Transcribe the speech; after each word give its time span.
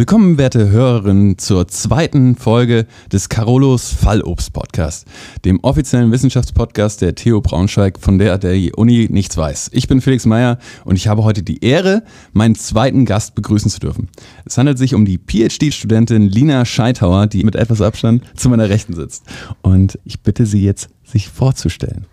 Willkommen, 0.00 0.38
werte 0.38 0.70
Hörerinnen, 0.70 1.36
zur 1.36 1.68
zweiten 1.68 2.34
Folge 2.34 2.86
des 3.12 3.28
Carolos 3.28 3.92
Fallobst 3.92 4.50
Podcast, 4.54 5.06
dem 5.44 5.60
offiziellen 5.60 6.10
Wissenschaftspodcast 6.10 7.02
der 7.02 7.14
TU 7.14 7.42
Braunschweig, 7.42 7.98
von 8.00 8.18
der 8.18 8.38
der 8.38 8.78
Uni 8.78 9.08
nichts 9.10 9.36
weiß. 9.36 9.68
Ich 9.74 9.88
bin 9.88 10.00
Felix 10.00 10.24
Meyer 10.24 10.58
und 10.86 10.96
ich 10.96 11.06
habe 11.06 11.22
heute 11.22 11.42
die 11.42 11.62
Ehre, 11.62 12.02
meinen 12.32 12.54
zweiten 12.54 13.04
Gast 13.04 13.34
begrüßen 13.34 13.70
zu 13.70 13.78
dürfen. 13.78 14.08
Es 14.46 14.56
handelt 14.56 14.78
sich 14.78 14.94
um 14.94 15.04
die 15.04 15.18
PhD-Studentin 15.18 16.30
Lina 16.30 16.64
Scheithauer, 16.64 17.26
die 17.26 17.44
mit 17.44 17.54
etwas 17.54 17.82
Abstand 17.82 18.22
zu 18.34 18.48
meiner 18.48 18.70
Rechten 18.70 18.94
sitzt. 18.94 19.24
Und 19.60 19.98
ich 20.06 20.22
bitte 20.22 20.46
sie 20.46 20.64
jetzt, 20.64 20.88
sich 21.04 21.28
vorzustellen. 21.28 22.06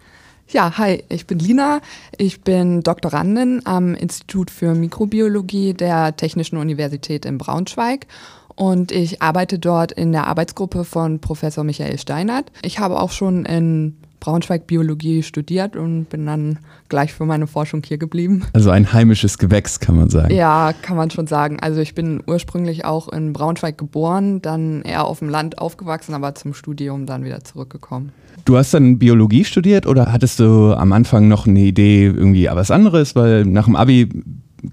Ja, 0.50 0.77
hi, 0.77 1.04
ich 1.09 1.27
bin 1.27 1.39
Lina. 1.39 1.82
Ich 2.18 2.39
bin 2.39 2.82
Doktorandin 2.82 3.64
am 3.66 3.93
Institut 3.96 4.50
für 4.50 4.73
Mikrobiologie 4.75 5.73
der 5.73 6.16
Technischen 6.16 6.55
Universität 6.55 7.25
in 7.25 7.38
Braunschweig 7.38 8.07
und 8.55 8.93
ich 8.93 9.21
arbeite 9.21 9.60
dort 9.60 9.91
in 9.91 10.14
der 10.14 10.25
Arbeitsgruppe 10.25 10.86
von 10.86 11.19
Professor 11.19 11.65
Michael 11.65 12.00
Steinert. 12.00 12.50
Ich 12.61 12.79
habe 12.79 12.97
auch 13.02 13.11
schon 13.11 13.43
in 13.43 13.97
Braunschweig 14.27 14.67
Biologie 14.67 15.23
studiert 15.23 15.77
und 15.77 16.09
bin 16.09 16.25
dann 16.25 16.59
gleich 16.89 17.13
für 17.13 17.23
meine 17.23 17.47
Forschung 17.47 17.81
hier 17.85 17.97
geblieben. 17.97 18.43
Also 18.51 18.71
ein 18.71 18.91
heimisches 18.91 19.37
Gewächs, 19.37 19.79
kann 19.79 19.95
man 19.95 20.09
sagen. 20.09 20.35
Ja, 20.35 20.73
kann 20.81 20.97
man 20.97 21.09
schon 21.09 21.27
sagen. 21.27 21.61
Also 21.61 21.79
ich 21.79 21.95
bin 21.95 22.21
ursprünglich 22.27 22.83
auch 22.83 23.07
in 23.07 23.32
Braunschweig 23.32 23.77
geboren, 23.77 24.41
dann 24.41 24.82
eher 24.82 25.05
auf 25.05 25.19
dem 25.19 25.29
Land 25.29 25.59
aufgewachsen, 25.59 26.13
aber 26.13 26.35
zum 26.35 26.54
Studium 26.54 27.05
dann 27.05 27.23
wieder 27.23 27.41
zurückgekommen. 27.45 28.11
Du 28.43 28.57
hast 28.57 28.73
dann 28.73 28.99
Biologie 28.99 29.45
studiert 29.45 29.87
oder 29.87 30.11
hattest 30.11 30.41
du 30.41 30.73
am 30.73 30.91
Anfang 30.91 31.29
noch 31.29 31.47
eine 31.47 31.61
Idee 31.61 32.07
irgendwie 32.07 32.49
was 32.52 32.69
anderes? 32.69 33.16
Weil 33.16 33.45
nach 33.45 33.63
dem 33.63 33.77
Abi 33.77 34.09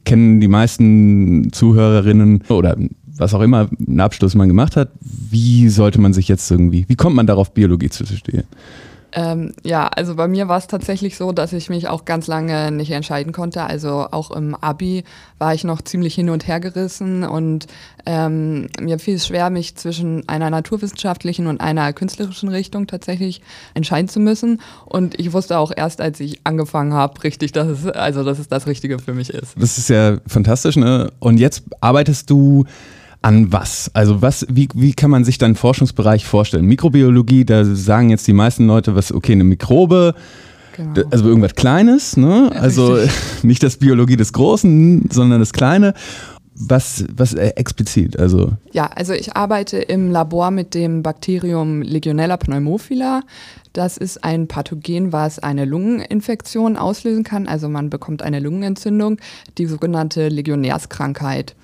kennen 0.05 0.41
die 0.41 0.49
meisten 0.49 1.53
Zuhörerinnen 1.53 2.43
oder 2.49 2.77
was 3.19 3.33
auch 3.35 3.41
immer 3.41 3.69
einen 3.87 4.01
Abschluss 4.01 4.35
man 4.35 4.49
gemacht 4.49 4.75
hat. 4.75 4.91
Wie 5.01 5.69
sollte 5.69 6.01
man 6.01 6.13
sich 6.13 6.27
jetzt 6.27 6.51
irgendwie, 6.51 6.87
wie 6.89 6.97
kommt 6.97 7.15
man 7.15 7.29
darauf, 7.29 7.55
Biologie 7.55 7.89
zu 7.89 8.05
studieren? 8.05 8.49
Ähm, 9.17 9.55
ja, 9.63 9.87
also 9.87 10.17
bei 10.17 10.27
mir 10.27 10.49
war 10.49 10.59
es 10.59 10.67
tatsächlich 10.67 11.17
so, 11.17 11.31
dass 11.31 11.53
ich 11.53 11.71
mich 11.71 11.89
auch 11.89 12.05
ganz 12.05 12.27
lange 12.27 12.73
nicht 12.73 12.91
entscheiden 12.91 13.33
konnte. 13.33 13.63
Also 13.63 14.09
auch 14.11 14.33
im 14.33 14.57
Abi 14.57 15.05
war 15.39 15.55
ich 15.55 15.63
noch 15.63 15.83
ziemlich 15.83 16.17
hin 16.17 16.31
und 16.31 16.49
her 16.49 16.59
gerissen 16.59 17.23
und 17.23 17.67
ähm, 18.07 18.67
mir 18.81 18.99
fiel 18.99 19.15
es 19.15 19.29
schwer, 19.29 19.51
mich 19.51 19.77
zwischen 19.77 20.29
einer 20.29 20.51
naturwissenschaftlichen 20.51 21.47
und 21.47 21.61
einer 21.61 21.93
künstlerischen 21.93 22.49
Richtung 22.49 22.89
tatsächlich 22.89 23.41
entscheiden 23.75 24.09
zu 24.09 24.19
müssen. 24.19 24.61
Und 24.85 25.19
ich 25.21 25.33
wusste 25.33 25.59
auch 25.59 25.71
erst, 25.75 26.01
als 26.01 26.19
ich 26.19 26.41
angefangen 26.43 26.93
habe, 26.93 27.23
richtig, 27.23 27.53
dass 27.53 27.69
es, 27.69 27.87
also 27.87 28.25
dass 28.25 28.41
es 28.41 28.49
das 28.49 28.67
Richtige 28.67 28.99
für 28.99 29.15
mich 29.15 29.31
ist. 29.31 29.55
Das 29.57 29.79
ist 29.79 29.91
ja 29.91 30.19
fantastisch, 30.27 30.77
ne? 30.77 31.13
Und 31.21 31.39
jetzt 31.39 31.63
arbeitest 31.81 32.29
du 32.31 32.65
an 33.25 33.53
was? 33.53 33.91
Also 33.95 34.21
was, 34.21 34.47
wie, 34.51 34.69
wie 34.75 34.93
kann 34.93 35.11
man 35.11 35.25
sich 35.25 35.39
deinen 35.39 35.57
Forschungsbereich 35.57 36.27
vorstellen? 36.27 36.67
Mikrobiologie, 36.67 37.45
da 37.45 37.65
sagen 37.65 38.11
jetzt 38.11 38.27
die 38.27 38.35
meisten 38.35 38.67
Leute, 38.67 38.95
was, 38.95 39.13
okay, 39.13 39.33
eine 39.33 39.45
Mikrobe, 39.45 40.15
genau. 40.77 41.01
also 41.11 41.25
irgendwas 41.27 41.55
Kleines, 41.55 42.19
ne? 42.19 42.51
Ja, 42.53 42.61
also 42.61 42.95
richtig. 42.95 43.15
nicht 43.45 43.63
das 43.63 43.79
Biologie 43.79 44.17
des 44.17 44.35
Großen, 44.35 45.09
sondern 45.11 45.41
das 45.41 45.55
Kleine. 45.55 45.95
Was, 46.57 47.05
was 47.17 47.35
äh, 47.35 47.49
explizit? 47.57 48.17
Also 48.19 48.53
ja, 48.73 48.87
also 48.95 49.13
ich 49.13 49.35
arbeite 49.35 49.79
im 49.79 50.13
Labor 50.13 50.51
mit 50.53 50.75
dem 50.75 51.03
Bakterium 51.03 51.83
Legionella 51.83 52.37
pneumophila. 52.37 53.23
Das 53.73 53.97
ist 53.97 54.23
ein 54.23 54.47
Pathogen, 54.47 55.13
was 55.13 55.41
eine 55.41 55.65
Lungeninfektion 55.65 56.77
auslösen 56.77 57.25
kann. 57.25 57.49
Also 57.49 57.69
man 57.69 57.91
bekommt 57.91 58.23
eine 58.23 58.39
Lungenentzündung, 58.39 59.17
die 59.59 59.67
sogenannte 59.67 60.29
Legionärskrankheit. 60.29 61.57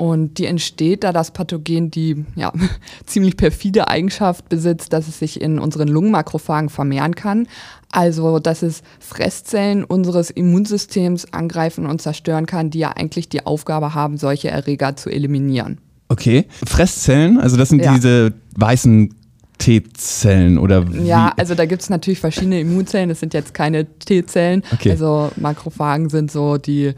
Und 0.00 0.38
die 0.38 0.46
entsteht, 0.46 1.04
da 1.04 1.12
das 1.12 1.30
Pathogen 1.30 1.90
die 1.90 2.24
ja, 2.34 2.50
ziemlich 3.04 3.36
perfide 3.36 3.88
Eigenschaft 3.88 4.48
besitzt, 4.48 4.94
dass 4.94 5.08
es 5.08 5.18
sich 5.18 5.38
in 5.38 5.58
unseren 5.58 5.88
Lungenmakrophagen 5.88 6.70
vermehren 6.70 7.14
kann. 7.14 7.46
Also, 7.92 8.38
dass 8.38 8.62
es 8.62 8.82
Fresszellen 8.98 9.84
unseres 9.84 10.30
Immunsystems 10.30 11.34
angreifen 11.34 11.84
und 11.84 12.00
zerstören 12.00 12.46
kann, 12.46 12.70
die 12.70 12.78
ja 12.78 12.92
eigentlich 12.92 13.28
die 13.28 13.44
Aufgabe 13.44 13.92
haben, 13.92 14.16
solche 14.16 14.48
Erreger 14.48 14.96
zu 14.96 15.10
eliminieren. 15.10 15.76
Okay. 16.08 16.46
Fresszellen, 16.66 17.38
also 17.38 17.58
das 17.58 17.68
sind 17.68 17.84
ja. 17.84 17.92
diese 17.92 18.32
weißen 18.56 19.14
T-Zellen 19.58 20.56
oder 20.56 20.90
wie? 20.90 21.02
Ja, 21.02 21.34
also 21.36 21.54
da 21.54 21.66
gibt 21.66 21.82
es 21.82 21.90
natürlich 21.90 22.20
verschiedene 22.20 22.58
Immunzellen, 22.58 23.10
das 23.10 23.20
sind 23.20 23.34
jetzt 23.34 23.52
keine 23.52 23.84
T-Zellen. 23.84 24.62
Okay. 24.72 24.92
Also 24.92 25.30
Makrophagen 25.36 26.08
sind 26.08 26.30
so 26.30 26.56
die 26.56 26.94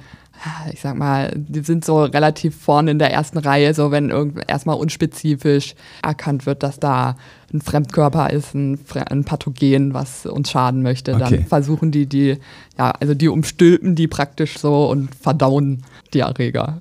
ich 0.72 0.80
sag 0.80 0.96
mal, 0.96 1.32
die 1.36 1.60
sind 1.60 1.84
so 1.84 2.04
relativ 2.04 2.56
vorne 2.56 2.90
in 2.90 2.98
der 2.98 3.12
ersten 3.12 3.38
Reihe, 3.38 3.74
so 3.74 3.90
wenn 3.90 4.10
erstmal 4.46 4.76
unspezifisch 4.76 5.74
erkannt 6.02 6.46
wird, 6.46 6.62
dass 6.62 6.80
da 6.80 7.16
ein 7.52 7.60
Fremdkörper 7.60 8.30
ist, 8.30 8.54
ein, 8.54 8.78
ein 9.08 9.24
Pathogen, 9.24 9.94
was 9.94 10.26
uns 10.26 10.50
schaden 10.50 10.82
möchte, 10.82 11.14
okay. 11.14 11.20
dann 11.20 11.46
versuchen 11.46 11.90
die 11.90 12.06
die, 12.06 12.38
ja, 12.78 12.92
also 12.98 13.14
die 13.14 13.28
umstülpen 13.28 13.94
die 13.94 14.08
praktisch 14.08 14.58
so 14.58 14.90
und 14.90 15.14
verdauen 15.14 15.82
die 16.14 16.20
Erreger. 16.20 16.80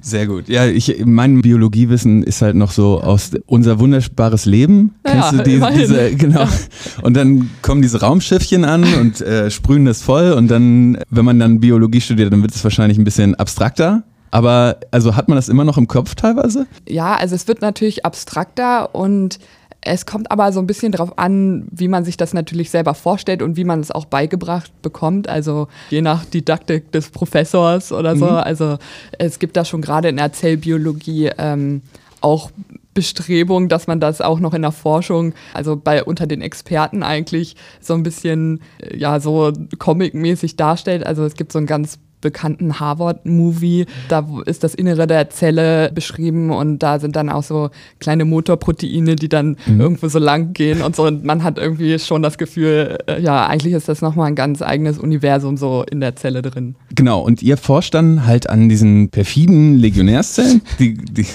Sehr 0.00 0.26
gut. 0.26 0.48
Ja, 0.48 0.66
ich, 0.66 1.02
mein 1.04 1.42
Biologiewissen 1.42 2.22
ist 2.22 2.40
halt 2.40 2.56
noch 2.56 2.72
so 2.72 3.00
aus 3.00 3.30
unser 3.46 3.78
wunderbares 3.78 4.46
Leben. 4.46 4.94
Ja, 5.06 5.12
Kennst 5.12 5.32
du 5.32 5.42
die, 5.42 5.62
diese, 5.78 6.14
genau. 6.16 6.46
Und 7.02 7.14
dann 7.14 7.50
kommen 7.60 7.82
diese 7.82 8.00
Raumschiffchen 8.00 8.64
an 8.64 8.84
und 8.94 9.20
äh, 9.20 9.50
sprühen 9.50 9.84
das 9.84 10.02
voll 10.02 10.32
und 10.32 10.48
dann, 10.48 10.98
wenn 11.10 11.24
man 11.24 11.38
dann 11.38 11.60
Biologie 11.60 12.00
studiert, 12.00 12.32
dann 12.32 12.42
wird 12.42 12.54
es 12.54 12.64
wahrscheinlich 12.64 12.98
ein 12.98 13.04
bisschen 13.04 13.34
abstrakter. 13.34 14.04
Aber 14.30 14.78
also 14.90 15.14
hat 15.14 15.28
man 15.28 15.36
das 15.36 15.50
immer 15.50 15.64
noch 15.64 15.76
im 15.76 15.86
Kopf 15.86 16.14
teilweise? 16.14 16.66
Ja, 16.88 17.14
also 17.16 17.34
es 17.34 17.46
wird 17.48 17.60
natürlich 17.60 18.06
abstrakter 18.06 18.94
und 18.94 19.38
es 19.84 20.06
kommt 20.06 20.30
aber 20.30 20.52
so 20.52 20.60
ein 20.60 20.66
bisschen 20.66 20.92
darauf 20.92 21.18
an, 21.18 21.66
wie 21.70 21.88
man 21.88 22.04
sich 22.04 22.16
das 22.16 22.32
natürlich 22.32 22.70
selber 22.70 22.94
vorstellt 22.94 23.42
und 23.42 23.56
wie 23.56 23.64
man 23.64 23.80
es 23.80 23.90
auch 23.90 24.04
beigebracht 24.04 24.70
bekommt. 24.80 25.28
Also 25.28 25.66
je 25.90 26.02
nach 26.02 26.24
Didaktik 26.24 26.92
des 26.92 27.10
Professors 27.10 27.92
oder 27.92 28.16
so. 28.16 28.26
Mhm. 28.26 28.36
Also 28.36 28.78
es 29.18 29.40
gibt 29.40 29.56
da 29.56 29.64
schon 29.64 29.82
gerade 29.82 30.08
in 30.08 30.16
der 30.16 30.32
Zellbiologie 30.32 31.30
ähm, 31.36 31.82
auch 32.20 32.52
Bestrebungen, 32.94 33.68
dass 33.68 33.88
man 33.88 33.98
das 33.98 34.20
auch 34.20 34.38
noch 34.38 34.54
in 34.54 34.62
der 34.62 34.70
Forschung, 34.70 35.34
also 35.54 35.76
bei 35.76 36.04
unter 36.04 36.26
den 36.26 36.42
Experten 36.42 37.02
eigentlich 37.02 37.56
so 37.80 37.94
ein 37.94 38.04
bisschen 38.04 38.60
ja 38.94 39.18
so 39.18 39.52
comic-mäßig 39.78 40.56
darstellt. 40.56 41.04
Also 41.04 41.24
es 41.24 41.34
gibt 41.34 41.52
so 41.52 41.58
ein 41.58 41.66
ganz 41.66 41.98
bekannten 42.22 42.80
Harvard-Movie. 42.80 43.84
Da 44.08 44.26
ist 44.46 44.64
das 44.64 44.74
Innere 44.74 45.06
der 45.06 45.28
Zelle 45.28 45.92
beschrieben 45.94 46.50
und 46.50 46.78
da 46.78 46.98
sind 46.98 47.16
dann 47.16 47.28
auch 47.28 47.42
so 47.42 47.68
kleine 48.00 48.24
Motorproteine, 48.24 49.16
die 49.16 49.28
dann 49.28 49.56
mhm. 49.66 49.80
irgendwo 49.80 50.08
so 50.08 50.18
lang 50.18 50.54
gehen 50.54 50.80
und 50.80 50.96
so. 50.96 51.04
Und 51.04 51.24
man 51.24 51.44
hat 51.44 51.58
irgendwie 51.58 51.98
schon 51.98 52.22
das 52.22 52.38
Gefühl, 52.38 52.98
äh, 53.06 53.20
ja, 53.20 53.46
eigentlich 53.46 53.74
ist 53.74 53.88
das 53.88 54.00
nochmal 54.00 54.28
ein 54.28 54.34
ganz 54.34 54.62
eigenes 54.62 54.98
Universum 54.98 55.58
so 55.58 55.84
in 55.90 56.00
der 56.00 56.16
Zelle 56.16 56.40
drin. 56.40 56.76
Genau, 56.94 57.20
und 57.20 57.42
ihr 57.42 57.58
forscht 57.58 57.92
dann 57.92 58.26
halt 58.26 58.48
an 58.48 58.70
diesen 58.70 59.10
perfiden 59.10 59.76
Legionärszellen, 59.76 60.62
die, 60.78 60.94
die 60.94 61.26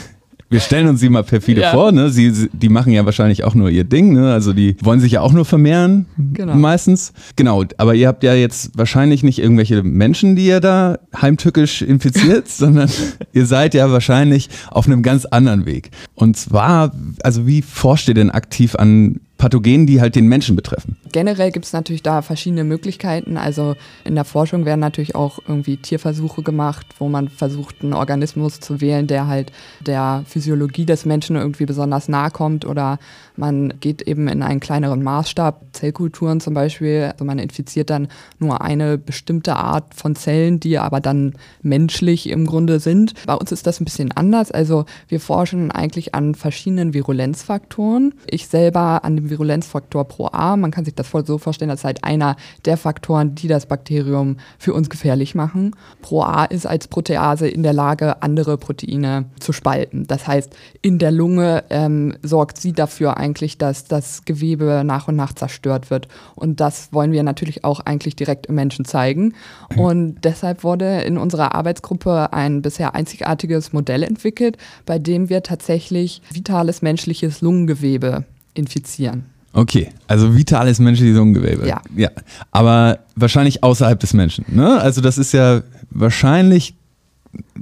wir 0.49 0.59
stellen 0.59 0.87
uns 0.87 0.99
sie 0.99 1.09
mal 1.09 1.23
perfide 1.23 1.61
ja. 1.61 1.71
vor, 1.71 1.91
ne? 1.91 2.09
Sie, 2.09 2.49
die 2.53 2.69
machen 2.69 2.93
ja 2.93 3.05
wahrscheinlich 3.05 3.43
auch 3.43 3.53
nur 3.53 3.69
ihr 3.69 3.83
Ding, 3.83 4.13
ne? 4.13 4.31
Also 4.31 4.53
die 4.53 4.77
wollen 4.81 4.99
sich 4.99 5.13
ja 5.13 5.21
auch 5.21 5.33
nur 5.33 5.45
vermehren, 5.45 6.05
genau. 6.33 6.55
meistens. 6.55 7.11
Genau, 7.35 7.63
aber 7.77 7.95
ihr 7.95 8.07
habt 8.07 8.23
ja 8.23 8.33
jetzt 8.33 8.77
wahrscheinlich 8.77 9.23
nicht 9.23 9.39
irgendwelche 9.39 9.83
Menschen, 9.83 10.35
die 10.35 10.45
ihr 10.47 10.61
da 10.61 10.99
heimtückisch 11.21 11.81
infiziert, 11.81 12.47
sondern 12.47 12.89
ihr 13.33 13.45
seid 13.45 13.73
ja 13.73 13.91
wahrscheinlich 13.91 14.49
auf 14.71 14.87
einem 14.87 15.03
ganz 15.03 15.25
anderen 15.25 15.65
Weg. 15.65 15.91
Und 16.15 16.37
zwar, 16.37 16.93
also 17.23 17.45
wie 17.45 17.61
forscht 17.61 18.07
ihr 18.07 18.13
denn 18.13 18.31
aktiv 18.31 18.75
an 18.75 19.19
Pathogenen, 19.37 19.87
die 19.87 20.01
halt 20.01 20.15
den 20.15 20.27
Menschen 20.27 20.55
betreffen? 20.55 20.97
Generell 21.11 21.51
gibt 21.51 21.65
es 21.65 21.73
natürlich 21.73 22.03
da 22.03 22.21
verschiedene 22.21 22.63
Möglichkeiten. 22.63 23.37
Also 23.37 23.75
in 24.03 24.15
der 24.15 24.25
Forschung 24.25 24.65
werden 24.65 24.79
natürlich 24.79 25.15
auch 25.15 25.39
irgendwie 25.47 25.77
Tierversuche 25.77 26.43
gemacht, 26.43 26.87
wo 26.99 27.07
man 27.07 27.29
versucht, 27.29 27.81
einen 27.81 27.93
Organismus 27.93 28.59
zu 28.59 28.81
wählen, 28.81 29.07
der 29.07 29.27
halt 29.27 29.51
der 29.79 30.23
Physiologie 30.27 30.85
des 30.85 31.05
Menschen 31.05 31.35
irgendwie 31.35 31.65
besonders 31.65 32.07
nahe 32.07 32.31
kommt. 32.31 32.65
Oder 32.65 32.99
man 33.35 33.73
geht 33.79 34.01
eben 34.01 34.27
in 34.27 34.41
einen 34.41 34.59
kleineren 34.59 35.03
Maßstab, 35.03 35.65
Zellkulturen 35.71 36.39
zum 36.39 36.53
Beispiel. 36.53 37.09
Also 37.11 37.23
man 37.23 37.39
infiziert 37.39 37.89
dann 37.89 38.07
nur 38.39 38.61
eine 38.61 38.97
bestimmte 38.97 39.55
Art 39.55 39.93
von 39.93 40.15
Zellen, 40.15 40.59
die 40.59 40.77
aber 40.77 40.99
dann 40.99 41.33
menschlich 41.61 42.29
im 42.29 42.45
Grunde 42.47 42.79
sind. 42.79 43.13
Bei 43.25 43.35
uns 43.35 43.51
ist 43.51 43.67
das 43.67 43.79
ein 43.79 43.85
bisschen 43.85 44.11
anders. 44.11 44.51
Also 44.51 44.85
wir 45.07 45.19
forschen 45.19 45.71
eigentlich 45.71 46.15
an 46.15 46.35
verschiedenen 46.35 46.93
Virulenzfaktoren. 46.93 48.13
Ich 48.27 48.47
selber 48.47 49.05
an 49.05 49.15
dem 49.15 49.26
den 49.27 49.29
Virulenzfaktor 49.29 50.05
Pro 50.05 50.29
A. 50.31 50.55
Man 50.57 50.71
kann 50.71 50.85
sich 50.85 50.95
das 50.95 51.09
so 51.09 51.37
vorstellen, 51.37 51.69
das 51.69 51.81
ist 51.81 51.85
halt 51.85 52.03
einer 52.03 52.35
der 52.65 52.77
Faktoren, 52.77 53.35
die 53.35 53.47
das 53.47 53.65
Bakterium 53.65 54.37
für 54.57 54.73
uns 54.73 54.89
gefährlich 54.89 55.35
machen. 55.35 55.75
Pro 56.01 56.21
A 56.23 56.45
ist 56.45 56.65
als 56.65 56.87
Protease 56.87 57.47
in 57.47 57.63
der 57.63 57.73
Lage, 57.73 58.21
andere 58.21 58.57
Proteine 58.57 59.25
zu 59.39 59.53
spalten. 59.53 60.07
Das 60.07 60.27
heißt, 60.27 60.55
in 60.81 60.99
der 60.99 61.11
Lunge 61.11 61.63
ähm, 61.69 62.15
sorgt 62.21 62.57
sie 62.57 62.73
dafür 62.73 63.17
eigentlich, 63.17 63.57
dass 63.57 63.85
das 63.85 64.25
Gewebe 64.25 64.83
nach 64.85 65.07
und 65.07 65.15
nach 65.15 65.33
zerstört 65.33 65.89
wird. 65.89 66.07
Und 66.35 66.59
das 66.59 66.93
wollen 66.93 67.11
wir 67.11 67.23
natürlich 67.23 67.63
auch 67.63 67.79
eigentlich 67.81 68.15
direkt 68.15 68.47
im 68.47 68.55
Menschen 68.55 68.85
zeigen. 68.85 69.33
Und 69.75 70.23
deshalb 70.23 70.63
wurde 70.63 71.01
in 71.01 71.17
unserer 71.17 71.55
Arbeitsgruppe 71.55 72.33
ein 72.33 72.61
bisher 72.61 72.95
einzigartiges 72.95 73.73
Modell 73.73 74.03
entwickelt, 74.03 74.57
bei 74.85 74.99
dem 74.99 75.29
wir 75.29 75.43
tatsächlich 75.43 76.21
vitales 76.31 76.81
menschliches 76.81 77.41
Lungengewebe 77.41 78.25
infizieren. 78.57 79.25
Okay, 79.53 79.89
also 80.07 80.35
vitales 80.35 80.79
menschliches 80.79 81.15
Lungengewebe. 81.15 81.67
Ja. 81.67 81.81
ja. 81.95 82.09
Aber 82.51 82.99
wahrscheinlich 83.15 83.63
außerhalb 83.63 83.99
des 83.99 84.13
Menschen. 84.13 84.45
Ne? 84.49 84.79
Also 84.79 85.01
das 85.01 85.17
ist 85.17 85.31
ja 85.31 85.63
wahrscheinlich 85.89 86.75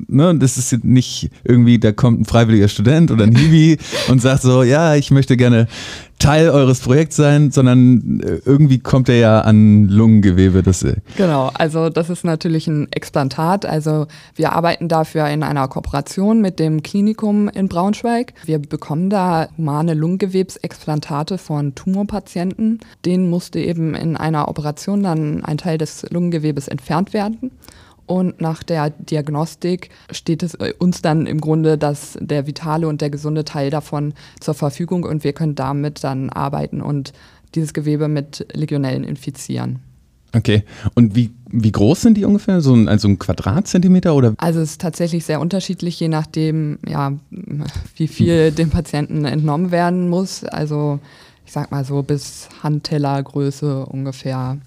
ne, 0.08 0.36
das 0.36 0.58
ist 0.58 0.84
nicht 0.84 1.30
irgendwie, 1.44 1.80
da 1.80 1.92
kommt 1.92 2.22
ein 2.22 2.26
freiwilliger 2.26 2.68
Student 2.68 3.12
oder 3.12 3.26
ein 3.26 3.36
Hiwi 3.36 3.78
und 4.10 4.22
sagt 4.22 4.42
so, 4.42 4.64
ja, 4.64 4.96
ich 4.96 5.12
möchte 5.12 5.38
gerne 5.38 5.68
Teil 6.18 6.50
eures 6.50 6.80
Projekts 6.80 7.18
sein, 7.18 7.52
sondern 7.52 8.22
äh, 8.22 8.40
irgendwie 8.46 8.80
kommt 8.80 9.10
er 9.10 9.18
ja 9.18 9.42
an 9.42 9.90
Lungengewebe. 9.90 10.64
Das 10.64 10.82
äh, 10.82 10.96
genau, 11.18 11.52
also 11.54 11.90
das 11.90 12.10
ist 12.10 12.24
natürlich 12.24 12.68
ein 12.68 12.88
Explantat. 12.92 13.66
Also 13.66 14.08
wir 14.34 14.54
arbeiten 14.54 14.88
dafür 14.88 15.28
in 15.28 15.44
einer 15.44 15.68
Kooperation 15.68 16.42
mit 16.42 16.58
dem 16.60 16.84
Klinikum 16.84 17.50
in 17.50 17.68
Braunschweig. 17.68 18.34
Wir 18.46 18.60
bekommen 18.60 19.10
da 19.10 19.50
humane 19.58 19.94
Lungengewebsexplantate 19.94 21.38
von 21.38 21.76
Tumorpatienten. 21.76 22.80
Denen 23.04 23.30
musste 23.30 23.60
eben 23.60 23.94
in 23.94 24.16
einer 24.16 24.48
Operation 24.48 25.04
dann 25.04 25.44
ein 25.44 25.58
Teil 25.58 25.78
des 25.78 26.06
Lungengewebes 26.10 26.70
entfernt 26.70 27.14
werden. 27.14 27.52
Und 28.08 28.40
nach 28.40 28.64
der 28.64 28.92
Diagnostik 28.92 29.90
steht 30.12 30.44
es 30.44 30.54
äh, 30.56 30.74
uns 30.78 31.02
dann 31.02 31.26
im 31.26 31.42
Grunde, 31.42 31.78
dass 31.78 32.18
der 32.22 32.48
vitale 32.48 32.88
und 32.88 33.02
der 33.02 33.10
gesunde 33.10 33.46
Teil 33.46 33.70
davon 33.70 34.14
zur 34.40 34.54
Verfügung 34.54 35.04
und 35.04 35.24
wir 35.24 35.34
können 35.34 35.56
damit 35.56 36.04
dann 36.04 36.30
arbeiten 36.30 36.82
und 36.82 37.14
dieses 37.56 37.74
Gewebe 37.74 38.08
mit 38.08 38.46
Legionellen 38.54 39.04
infizieren. 39.04 39.80
Okay. 40.36 40.64
Und 40.94 41.16
wie, 41.16 41.32
wie 41.50 41.72
groß 41.72 42.02
sind 42.02 42.18
die 42.18 42.26
ungefähr? 42.26 42.60
So 42.60 42.76
ein, 42.76 42.90
also 42.90 43.08
ein 43.08 43.18
Quadratzentimeter 43.18 44.14
oder? 44.14 44.34
Also 44.38 44.60
es 44.60 44.72
ist 44.72 44.82
tatsächlich 44.82 45.24
sehr 45.24 45.40
unterschiedlich, 45.40 46.00
je 46.00 46.10
nachdem, 46.10 46.78
ja, 46.86 47.14
wie 47.96 48.08
viel 48.08 48.52
dem 48.52 48.70
Patienten 48.70 49.24
entnommen 49.24 49.72
werden 49.72 50.10
muss. 50.10 50.44
Also 50.44 51.00
ich 51.46 51.54
sag 51.54 51.72
mal 51.72 51.86
so 51.86 52.04
bis 52.04 52.50
Handtellergröße 52.62 53.86
ungefähr 53.86 54.58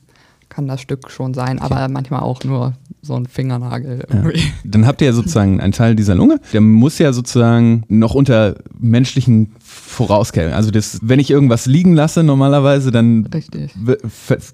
kann 0.49 0.67
das 0.67 0.81
Stück 0.81 1.11
schon 1.11 1.35
sein, 1.35 1.59
aber 1.59 1.87
manchmal 1.89 2.21
auch 2.21 2.43
nur 2.45 2.73
so 3.03 3.15
ein 3.15 3.27
Fingernagel. 3.27 4.05
Ja. 4.13 4.25
Dann 4.65 4.87
habt 4.87 5.01
ihr 5.01 5.09
ja 5.09 5.13
sozusagen 5.13 5.61
einen 5.61 5.73
Teil 5.73 5.95
dieser 5.95 6.15
Lunge, 6.15 6.41
der 6.53 6.61
muss 6.61 6.99
ja 6.99 7.13
sozusagen 7.13 7.85
noch 7.89 8.15
unter 8.15 8.57
menschlichen 8.79 9.53
Vorauskehren. 9.61 10.53
Also 10.53 10.71
das, 10.71 10.99
wenn 11.03 11.21
ich 11.21 11.31
irgendwas 11.31 11.67
liegen 11.67 11.95
lasse 11.95 12.23
normalerweise, 12.23 12.91
dann 12.91 13.29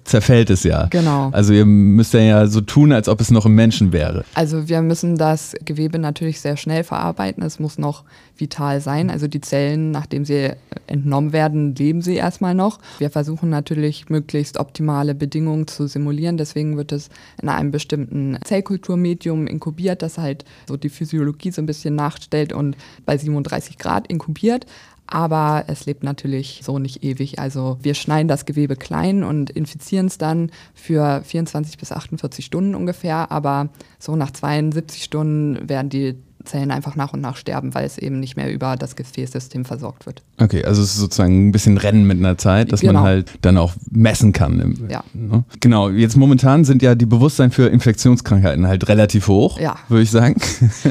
zerfällt 0.03 0.49
es 0.49 0.63
ja. 0.63 0.87
Genau. 0.87 1.29
Also 1.31 1.53
ihr 1.53 1.65
müsst 1.65 2.13
ja 2.13 2.47
so 2.47 2.61
tun, 2.61 2.91
als 2.91 3.09
ob 3.09 3.21
es 3.21 3.31
noch 3.31 3.45
im 3.45 3.55
Menschen 3.55 3.91
wäre. 3.91 4.25
Also 4.33 4.69
wir 4.69 4.81
müssen 4.81 5.17
das 5.17 5.55
Gewebe 5.63 5.99
natürlich 5.99 6.39
sehr 6.39 6.57
schnell 6.57 6.83
verarbeiten. 6.83 7.43
Es 7.43 7.59
muss 7.59 7.77
noch 7.77 8.03
vital 8.37 8.81
sein. 8.81 9.09
Also 9.09 9.27
die 9.27 9.41
Zellen, 9.41 9.91
nachdem 9.91 10.25
sie 10.25 10.51
entnommen 10.87 11.33
werden, 11.33 11.75
leben 11.75 12.01
sie 12.01 12.15
erstmal 12.15 12.53
noch. 12.55 12.79
Wir 12.99 13.09
versuchen 13.09 13.49
natürlich 13.49 14.09
möglichst 14.09 14.57
optimale 14.57 15.15
Bedingungen 15.15 15.67
zu 15.67 15.87
simulieren. 15.87 16.37
Deswegen 16.37 16.77
wird 16.77 16.91
es 16.91 17.09
in 17.41 17.49
einem 17.49 17.71
bestimmten 17.71 18.37
Zellkulturmedium 18.43 19.47
inkubiert, 19.47 20.01
das 20.01 20.17
halt 20.17 20.45
so 20.67 20.77
die 20.77 20.89
Physiologie 20.89 21.51
so 21.51 21.61
ein 21.61 21.65
bisschen 21.65 21.95
nachstellt 21.95 22.53
und 22.53 22.75
bei 23.05 23.17
37 23.17 23.77
Grad 23.77 24.07
inkubiert. 24.07 24.65
Aber 25.07 25.65
es 25.67 25.85
lebt 25.85 26.03
natürlich 26.03 26.61
so 26.63 26.79
nicht 26.79 27.03
ewig. 27.03 27.37
Also 27.37 27.77
wir 27.81 27.93
schneiden 27.93 28.27
das 28.27 28.45
Gewebe 28.45 28.75
klein 28.75 29.23
und 29.23 29.51
infizieren 29.51 30.07
es 30.07 30.17
dann 30.17 30.49
für 30.73 31.21
24 31.23 31.77
bis 31.77 31.91
48 31.91 32.43
Stunden 32.43 32.73
ungefähr. 32.73 33.31
Aber 33.31 33.69
so 33.99 34.15
nach 34.15 34.31
72 34.31 35.03
Stunden 35.03 35.69
werden 35.69 35.89
die 35.89 36.15
Zellen 36.45 36.71
einfach 36.71 36.95
nach 36.95 37.13
und 37.13 37.21
nach 37.21 37.37
sterben, 37.37 37.73
weil 37.73 37.85
es 37.85 37.97
eben 37.97 38.19
nicht 38.19 38.35
mehr 38.35 38.51
über 38.51 38.75
das 38.75 38.95
Gefäßsystem 38.95 39.65
versorgt 39.65 40.05
wird. 40.05 40.23
Okay, 40.37 40.63
also 40.63 40.81
es 40.81 40.89
ist 40.89 40.97
sozusagen 40.97 41.49
ein 41.49 41.51
bisschen 41.51 41.77
Rennen 41.77 42.05
mit 42.05 42.17
einer 42.17 42.37
Zeit, 42.37 42.71
dass 42.71 42.81
genau. 42.81 42.93
man 42.93 43.03
halt 43.03 43.31
dann 43.41 43.57
auch 43.57 43.73
messen 43.89 44.33
kann. 44.33 44.87
Ja. 44.89 45.03
Ne? 45.13 45.43
Genau, 45.59 45.89
jetzt 45.89 46.17
momentan 46.17 46.65
sind 46.65 46.81
ja 46.81 46.95
die 46.95 47.05
Bewusstsein 47.05 47.51
für 47.51 47.67
Infektionskrankheiten 47.67 48.67
halt 48.67 48.87
relativ 48.87 49.27
hoch, 49.27 49.59
ja. 49.59 49.75
würde 49.89 50.03
ich 50.03 50.11
sagen. 50.11 50.35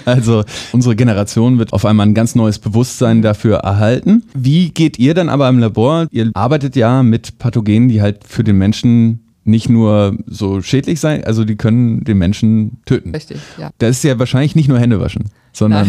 Also 0.06 0.44
unsere 0.72 0.96
Generation 0.96 1.58
wird 1.58 1.72
auf 1.72 1.84
einmal 1.84 2.06
ein 2.06 2.14
ganz 2.14 2.34
neues 2.34 2.58
Bewusstsein 2.58 3.22
dafür 3.22 3.58
erhalten. 3.58 4.24
Wie 4.34 4.70
geht 4.70 4.98
ihr 4.98 5.14
dann 5.14 5.28
aber 5.28 5.48
im 5.48 5.58
Labor? 5.58 6.06
Ihr 6.10 6.30
arbeitet 6.34 6.76
ja 6.76 7.02
mit 7.02 7.38
Pathogenen, 7.38 7.88
die 7.88 8.02
halt 8.02 8.24
für 8.26 8.44
den 8.44 8.58
Menschen 8.58 9.23
nicht 9.44 9.68
nur 9.68 10.16
so 10.26 10.62
schädlich 10.62 11.00
sein, 11.00 11.24
also 11.24 11.44
die 11.44 11.56
können 11.56 12.04
den 12.04 12.18
Menschen 12.18 12.78
töten. 12.86 13.10
Richtig, 13.14 13.38
ja. 13.58 13.70
Das 13.78 13.90
ist 13.90 14.04
ja 14.04 14.18
wahrscheinlich 14.18 14.56
nicht 14.56 14.68
nur 14.68 14.78
Hände 14.78 15.00
waschen, 15.00 15.30
sondern 15.52 15.88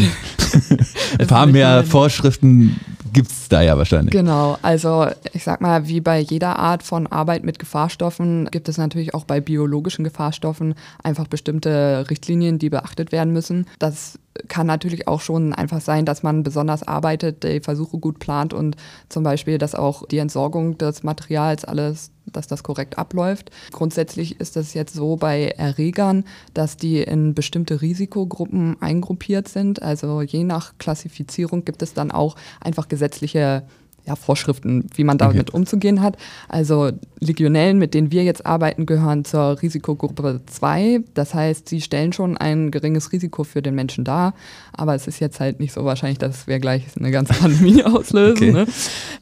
ein 1.19 1.27
paar 1.27 1.45
mehr 1.45 1.83
Vorschriften 1.83 2.79
gibt 3.13 3.31
es 3.31 3.47
da 3.47 3.61
ja 3.61 3.77
wahrscheinlich. 3.77 4.11
Genau, 4.11 4.57
also 4.61 5.07
ich 5.31 5.45
sag 5.45 5.61
mal, 5.61 5.87
wie 5.87 6.01
bei 6.01 6.19
jeder 6.19 6.59
Art 6.59 6.83
von 6.83 7.07
Arbeit 7.07 7.45
mit 7.45 7.59
Gefahrstoffen 7.59 8.49
gibt 8.51 8.67
es 8.67 8.77
natürlich 8.77 9.13
auch 9.13 9.23
bei 9.23 9.39
biologischen 9.39 10.03
Gefahrstoffen 10.03 10.75
einfach 11.01 11.27
bestimmte 11.27 12.05
Richtlinien, 12.09 12.59
die 12.59 12.69
beachtet 12.69 13.13
werden 13.13 13.31
müssen. 13.31 13.67
Das 13.79 14.19
kann 14.49 14.67
natürlich 14.67 15.07
auch 15.07 15.21
schon 15.21 15.53
einfach 15.53 15.79
sein, 15.79 16.05
dass 16.05 16.23
man 16.23 16.43
besonders 16.43 16.83
arbeitet, 16.83 17.43
die 17.43 17.61
Versuche 17.61 17.99
gut 17.99 18.19
plant 18.19 18.53
und 18.53 18.75
zum 19.07 19.23
Beispiel, 19.23 19.57
dass 19.57 19.75
auch 19.75 20.05
die 20.07 20.17
Entsorgung 20.17 20.77
des 20.77 21.03
Materials 21.03 21.63
alles 21.63 22.11
dass 22.35 22.47
das 22.47 22.63
korrekt 22.63 22.97
abläuft. 22.97 23.51
Grundsätzlich 23.71 24.39
ist 24.39 24.57
es 24.57 24.73
jetzt 24.73 24.93
so 24.93 25.15
bei 25.15 25.47
Erregern, 25.47 26.25
dass 26.53 26.77
die 26.77 27.01
in 27.01 27.33
bestimmte 27.33 27.81
Risikogruppen 27.81 28.81
eingruppiert 28.81 29.47
sind. 29.47 29.81
Also 29.81 30.21
je 30.21 30.43
nach 30.43 30.73
Klassifizierung 30.77 31.65
gibt 31.65 31.81
es 31.81 31.93
dann 31.93 32.11
auch 32.11 32.35
einfach 32.61 32.87
gesetzliche 32.87 33.63
ja, 34.05 34.15
Vorschriften, 34.15 34.87
wie 34.93 35.03
man 35.03 35.17
damit 35.17 35.49
okay. 35.49 35.57
umzugehen 35.57 36.01
hat. 36.01 36.17
Also 36.47 36.91
Legionellen, 37.19 37.79
mit 37.79 37.93
denen 37.93 38.11
wir 38.11 38.23
jetzt 38.23 38.45
arbeiten, 38.45 38.85
gehören 38.85 39.25
zur 39.25 39.61
Risikogruppe 39.61 40.41
2. 40.45 41.01
Das 41.13 41.33
heißt, 41.33 41.67
sie 41.67 41.81
stellen 41.81 42.13
schon 42.13 42.37
ein 42.37 42.71
geringes 42.71 43.11
Risiko 43.11 43.43
für 43.43 43.61
den 43.61 43.73
Menschen 43.73 44.03
dar. 44.03 44.33
Aber 44.73 44.93
es 44.93 45.07
ist 45.07 45.19
jetzt 45.19 45.39
halt 45.39 45.59
nicht 45.59 45.73
so 45.73 45.85
wahrscheinlich, 45.85 46.19
dass 46.19 46.47
wir 46.47 46.59
gleich 46.59 46.85
eine 46.97 47.11
ganze 47.11 47.33
Pandemie 47.39 47.83
auslösen. 47.83 48.49
Okay. 48.49 48.51
Ne? 48.51 48.67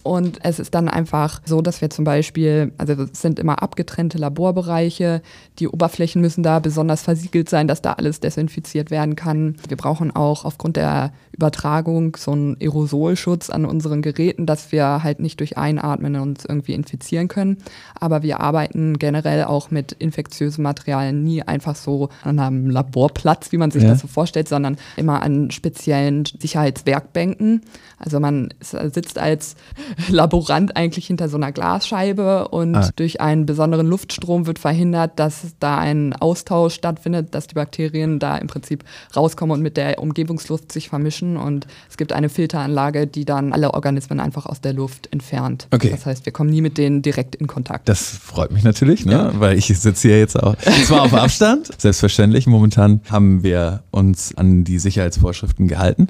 Und 0.04 0.40
es 0.44 0.60
ist 0.60 0.76
dann 0.76 0.90
einfach 0.90 1.42
so, 1.46 1.62
dass 1.62 1.82
wir 1.82 1.90
zum 1.90 2.04
Beispiel, 2.04 2.74
also 2.78 2.94
es 2.94 3.22
sind 3.22 3.40
immer 3.40 3.64
abgetrennte 3.64 4.18
Laborbereiche. 4.18 5.22
Die 5.60 5.68
Oberflächen 5.68 6.22
müssen 6.22 6.44
da 6.44 6.60
besonders 6.60 7.04
versiegelt 7.04 7.50
sein, 7.50 7.68
dass 7.68 7.82
da 7.82 7.94
alles 7.94 8.20
desinfiziert 8.20 8.92
werden 8.92 9.16
kann. 9.16 9.56
Wir 9.68 9.78
brauchen 9.78 10.14
auch 10.14 10.44
aufgrund 10.44 10.76
der 10.76 11.14
Übertragung 11.34 12.16
so 12.16 12.32
einen 12.32 12.58
Aerosolschutz 12.62 13.50
an 13.50 13.66
unseren 13.66 14.02
Geräten, 14.02 14.46
dass 14.46 14.72
wir 14.72 15.04
halt 15.04 15.20
nicht 15.20 15.40
durch 15.40 15.58
Einatmen 15.58 16.16
uns 16.16 16.46
irgendwie 16.46 16.74
infizieren 16.74 17.28
können. 17.28 17.58
Aber 18.00 18.22
wir 18.22 18.40
arbeiten 18.40 19.00
generell 19.00 19.46
auch 19.46 19.72
mit 19.72 19.94
infektiösen 19.94 20.64
Materialien 20.64 21.24
nie 21.24 21.42
einfach 21.42 21.76
so 21.76 22.10
an 22.24 22.40
einem 22.40 22.70
Laborplatz, 22.70 23.52
wie 23.52 23.58
man 23.58 23.72
sich 23.72 23.84
ja. 23.84 23.90
das 23.90 24.02
so 24.02 24.08
vorstellt, 24.08 24.48
sondern 24.48 24.78
immer 24.96 25.24
an 25.24 25.50
speziellen 25.50 26.24
Sicherheitswerkbänken. 26.26 27.62
Also 27.98 28.20
man 28.20 28.54
sitzt 28.62 29.18
als 29.18 29.56
Laborant 30.10 30.78
eigentlich 30.78 31.08
hinter 31.08 31.30
so 31.30 31.38
einer 31.38 31.52
Glasscheibe 31.52 32.50
und 32.50 32.76
ah. 32.76 32.90
durch 32.96 33.22
einen 33.22 33.46
besonderen 33.46 33.88
Luftstrom 33.88 34.46
wird 34.46 34.60
verhindert, 34.60 35.20
dass 35.20 35.56
da 35.60 35.80
ein 35.80 36.14
Austausch 36.14 36.76
stattfindet, 36.76 37.34
dass 37.34 37.48
die 37.48 37.56
Bakterien 37.56 38.20
da 38.20 38.38
im 38.38 38.48
Prinzip 38.48 38.84
rauskommen 39.16 39.54
und 39.54 39.64
mit 39.64 39.78
der 39.78 40.00
Umgebungsluft 40.00 40.72
sich 40.72 40.90
vermischen. 40.90 41.23
Und 41.38 41.68
es 41.90 41.98
gibt 41.98 42.14
eine 42.14 42.30
Filteranlage, 42.30 43.08
die 43.08 43.26
dann 43.26 43.54
alle 43.54 43.74
Organismen 43.74 44.20
einfach 44.20 44.46
aus 44.46 44.62
der 44.62 44.74
Luft 44.74 45.12
entfernt. 45.12 45.68
Okay. 45.72 45.90
Das 45.90 46.06
heißt, 46.06 46.26
wir 46.26 46.34
kommen 46.34 46.50
nie 46.50 46.62
mit 46.62 46.78
denen 46.78 47.02
direkt 47.02 47.36
in 47.36 47.48
Kontakt. 47.48 47.90
Das 47.90 48.10
freut 48.10 48.52
mich 48.52 48.64
natürlich, 48.64 49.06
ne? 49.06 49.14
Ja. 49.14 49.40
weil 49.40 49.58
ich 49.58 49.68
sitze 49.68 50.08
hier 50.08 50.20
jetzt 50.20 50.42
auch 50.42 50.56
zwar 50.86 51.04
auf 51.04 51.14
Abstand, 51.14 51.70
selbstverständlich. 51.78 52.48
Momentan 52.48 53.02
haben 53.10 53.44
wir 53.44 53.84
uns 53.92 54.36
an 54.36 54.64
die 54.64 54.80
Sicherheitsvorschriften 54.80 55.68
gehalten. 55.68 56.08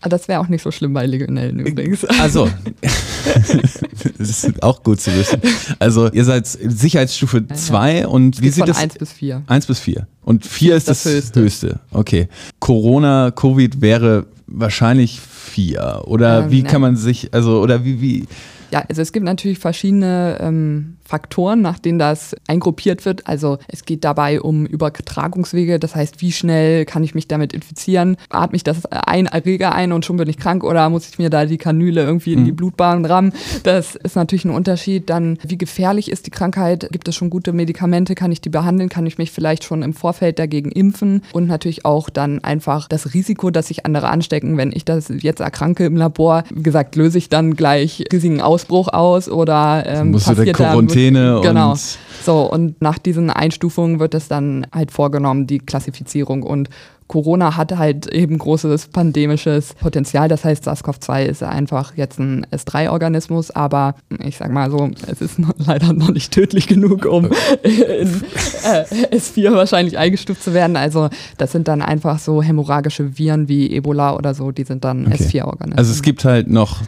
Aber 0.00 0.10
das 0.10 0.28
wäre 0.28 0.40
auch 0.40 0.48
nicht 0.48 0.62
so 0.62 0.70
schlimm 0.70 0.92
bei 0.92 1.06
Legionellen 1.06 1.60
übrigens. 1.60 2.04
Also, 2.04 2.48
das 4.18 4.44
ist 4.44 4.62
auch 4.62 4.82
gut 4.82 5.00
zu 5.00 5.12
wissen. 5.14 5.40
Also, 5.78 6.10
ihr 6.10 6.24
seid 6.24 6.46
Sicherheitsstufe 6.46 7.46
2 7.46 8.00
ja. 8.00 8.06
und 8.08 8.40
wie 8.40 8.50
sieht 8.50 8.68
das? 8.68 8.78
1 8.78 8.94
bis 8.94 9.12
4. 9.12 9.42
1 9.46 9.66
bis 9.66 9.80
4. 9.80 10.06
Und 10.22 10.46
4 10.46 10.76
ist 10.76 10.88
das, 10.88 11.02
das 11.02 11.12
höchste. 11.12 11.40
höchste. 11.40 11.80
Okay. 11.90 12.28
Corona, 12.58 13.30
Covid 13.30 13.80
wäre 13.80 14.26
wahrscheinlich 14.54 15.20
4. 15.20 16.02
Oder 16.04 16.44
ähm, 16.44 16.50
wie 16.50 16.62
kann 16.62 16.80
man 16.80 16.96
sich, 16.96 17.32
also, 17.32 17.60
oder 17.60 17.84
wie, 17.84 18.00
wie 18.00 18.26
Ja, 18.70 18.84
also 18.88 19.02
es 19.02 19.12
gibt 19.12 19.24
natürlich 19.24 19.58
verschiedene 19.58 20.38
ähm, 20.40 20.96
Faktoren, 21.04 21.60
nach 21.60 21.78
denen 21.78 21.98
das 21.98 22.34
eingruppiert 22.48 23.04
wird. 23.04 23.26
Also 23.26 23.58
es 23.68 23.84
geht 23.84 24.04
dabei 24.04 24.40
um 24.40 24.66
Übertragungswege, 24.66 25.78
das 25.78 25.94
heißt, 25.94 26.20
wie 26.20 26.32
schnell 26.32 26.84
kann 26.84 27.04
ich 27.04 27.14
mich 27.14 27.28
damit 27.28 27.52
infizieren? 27.52 28.16
Atme 28.30 28.56
ich 28.56 28.64
das 28.64 28.86
ein 28.86 29.26
Erreger 29.26 29.74
ein 29.74 29.92
und 29.92 30.04
schon 30.04 30.16
bin 30.16 30.28
ich 30.28 30.38
krank 30.38 30.64
oder 30.64 30.88
muss 30.88 31.08
ich 31.08 31.18
mir 31.18 31.30
da 31.30 31.44
die 31.44 31.58
Kanüle 31.58 32.02
irgendwie 32.02 32.32
in 32.32 32.44
die 32.44 32.52
mhm. 32.52 32.56
Blutbahn 32.56 33.04
rammen? 33.04 33.32
Das 33.62 33.94
ist 33.96 34.16
natürlich 34.16 34.44
ein 34.44 34.50
Unterschied. 34.50 35.10
Dann, 35.10 35.38
wie 35.46 35.58
gefährlich 35.58 36.10
ist 36.10 36.26
die 36.26 36.30
Krankheit? 36.30 36.88
Gibt 36.90 37.08
es 37.08 37.14
schon 37.14 37.30
gute 37.30 37.52
Medikamente? 37.52 38.14
Kann 38.14 38.32
ich 38.32 38.40
die 38.40 38.48
behandeln? 38.48 38.88
Kann 38.88 39.06
ich 39.06 39.18
mich 39.18 39.30
vielleicht 39.30 39.64
schon 39.64 39.82
im 39.82 39.92
Vorfeld 39.92 40.38
dagegen 40.38 40.72
impfen? 40.72 41.22
Und 41.32 41.46
natürlich 41.46 41.84
auch 41.84 42.10
dann 42.10 42.42
einfach 42.42 42.88
das 42.88 43.14
Risiko, 43.14 43.50
dass 43.50 43.68
sich 43.68 43.84
andere 43.84 44.08
anstecken, 44.08 44.56
wenn 44.56 44.72
ich 44.72 44.84
das 44.84 45.12
jetzt 45.20 45.40
erkranke 45.40 45.84
im 45.84 45.96
Labor. 45.96 46.44
Wie 46.52 46.62
gesagt, 46.62 46.96
löse 46.96 47.18
ich 47.18 47.28
dann 47.28 47.56
gleich 47.56 48.04
riesigen 48.12 48.40
Ausbruch 48.40 48.88
aus 48.88 49.28
oder 49.28 49.84
ähm, 49.86 50.12
passiert 50.12 50.58
da 50.58 50.74
Quarantäne 50.94 51.40
genau. 51.42 51.72
und 51.72 51.98
so 52.24 52.50
und 52.50 52.80
nach 52.80 52.98
diesen 52.98 53.30
Einstufungen 53.30 54.00
wird 54.00 54.14
es 54.14 54.28
dann 54.28 54.66
halt 54.72 54.90
vorgenommen 54.90 55.46
die 55.46 55.58
Klassifizierung 55.58 56.42
und 56.42 56.68
Corona 57.06 57.56
hat 57.56 57.76
halt 57.76 58.06
eben 58.06 58.38
großes 58.38 58.88
pandemisches 58.88 59.74
Potenzial. 59.74 60.28
Das 60.28 60.44
heißt, 60.44 60.66
SARS-CoV-2 60.66 61.24
ist 61.24 61.42
einfach 61.42 61.96
jetzt 61.96 62.18
ein 62.18 62.46
S3-Organismus, 62.46 63.50
aber 63.50 63.94
ich 64.20 64.38
sag 64.38 64.50
mal 64.50 64.70
so, 64.70 64.90
es 65.06 65.20
ist 65.20 65.38
noch, 65.38 65.52
leider 65.58 65.92
noch 65.92 66.10
nicht 66.10 66.32
tödlich 66.32 66.66
genug, 66.66 67.04
um 67.04 67.26
in 67.62 68.22
äh, 68.64 69.16
S4 69.16 69.52
wahrscheinlich 69.52 69.98
eingestuft 69.98 70.42
zu 70.42 70.54
werden. 70.54 70.76
Also 70.76 71.10
das 71.36 71.52
sind 71.52 71.68
dann 71.68 71.82
einfach 71.82 72.18
so 72.18 72.42
hämorrhagische 72.42 73.18
Viren 73.18 73.48
wie 73.48 73.70
Ebola 73.70 74.16
oder 74.16 74.32
so, 74.32 74.50
die 74.50 74.64
sind 74.64 74.84
dann 74.84 75.06
okay. 75.06 75.24
S4-Organismen. 75.24 75.78
Also 75.78 75.92
es 75.92 76.00
gibt 76.00 76.24
halt 76.24 76.48
noch 76.48 76.80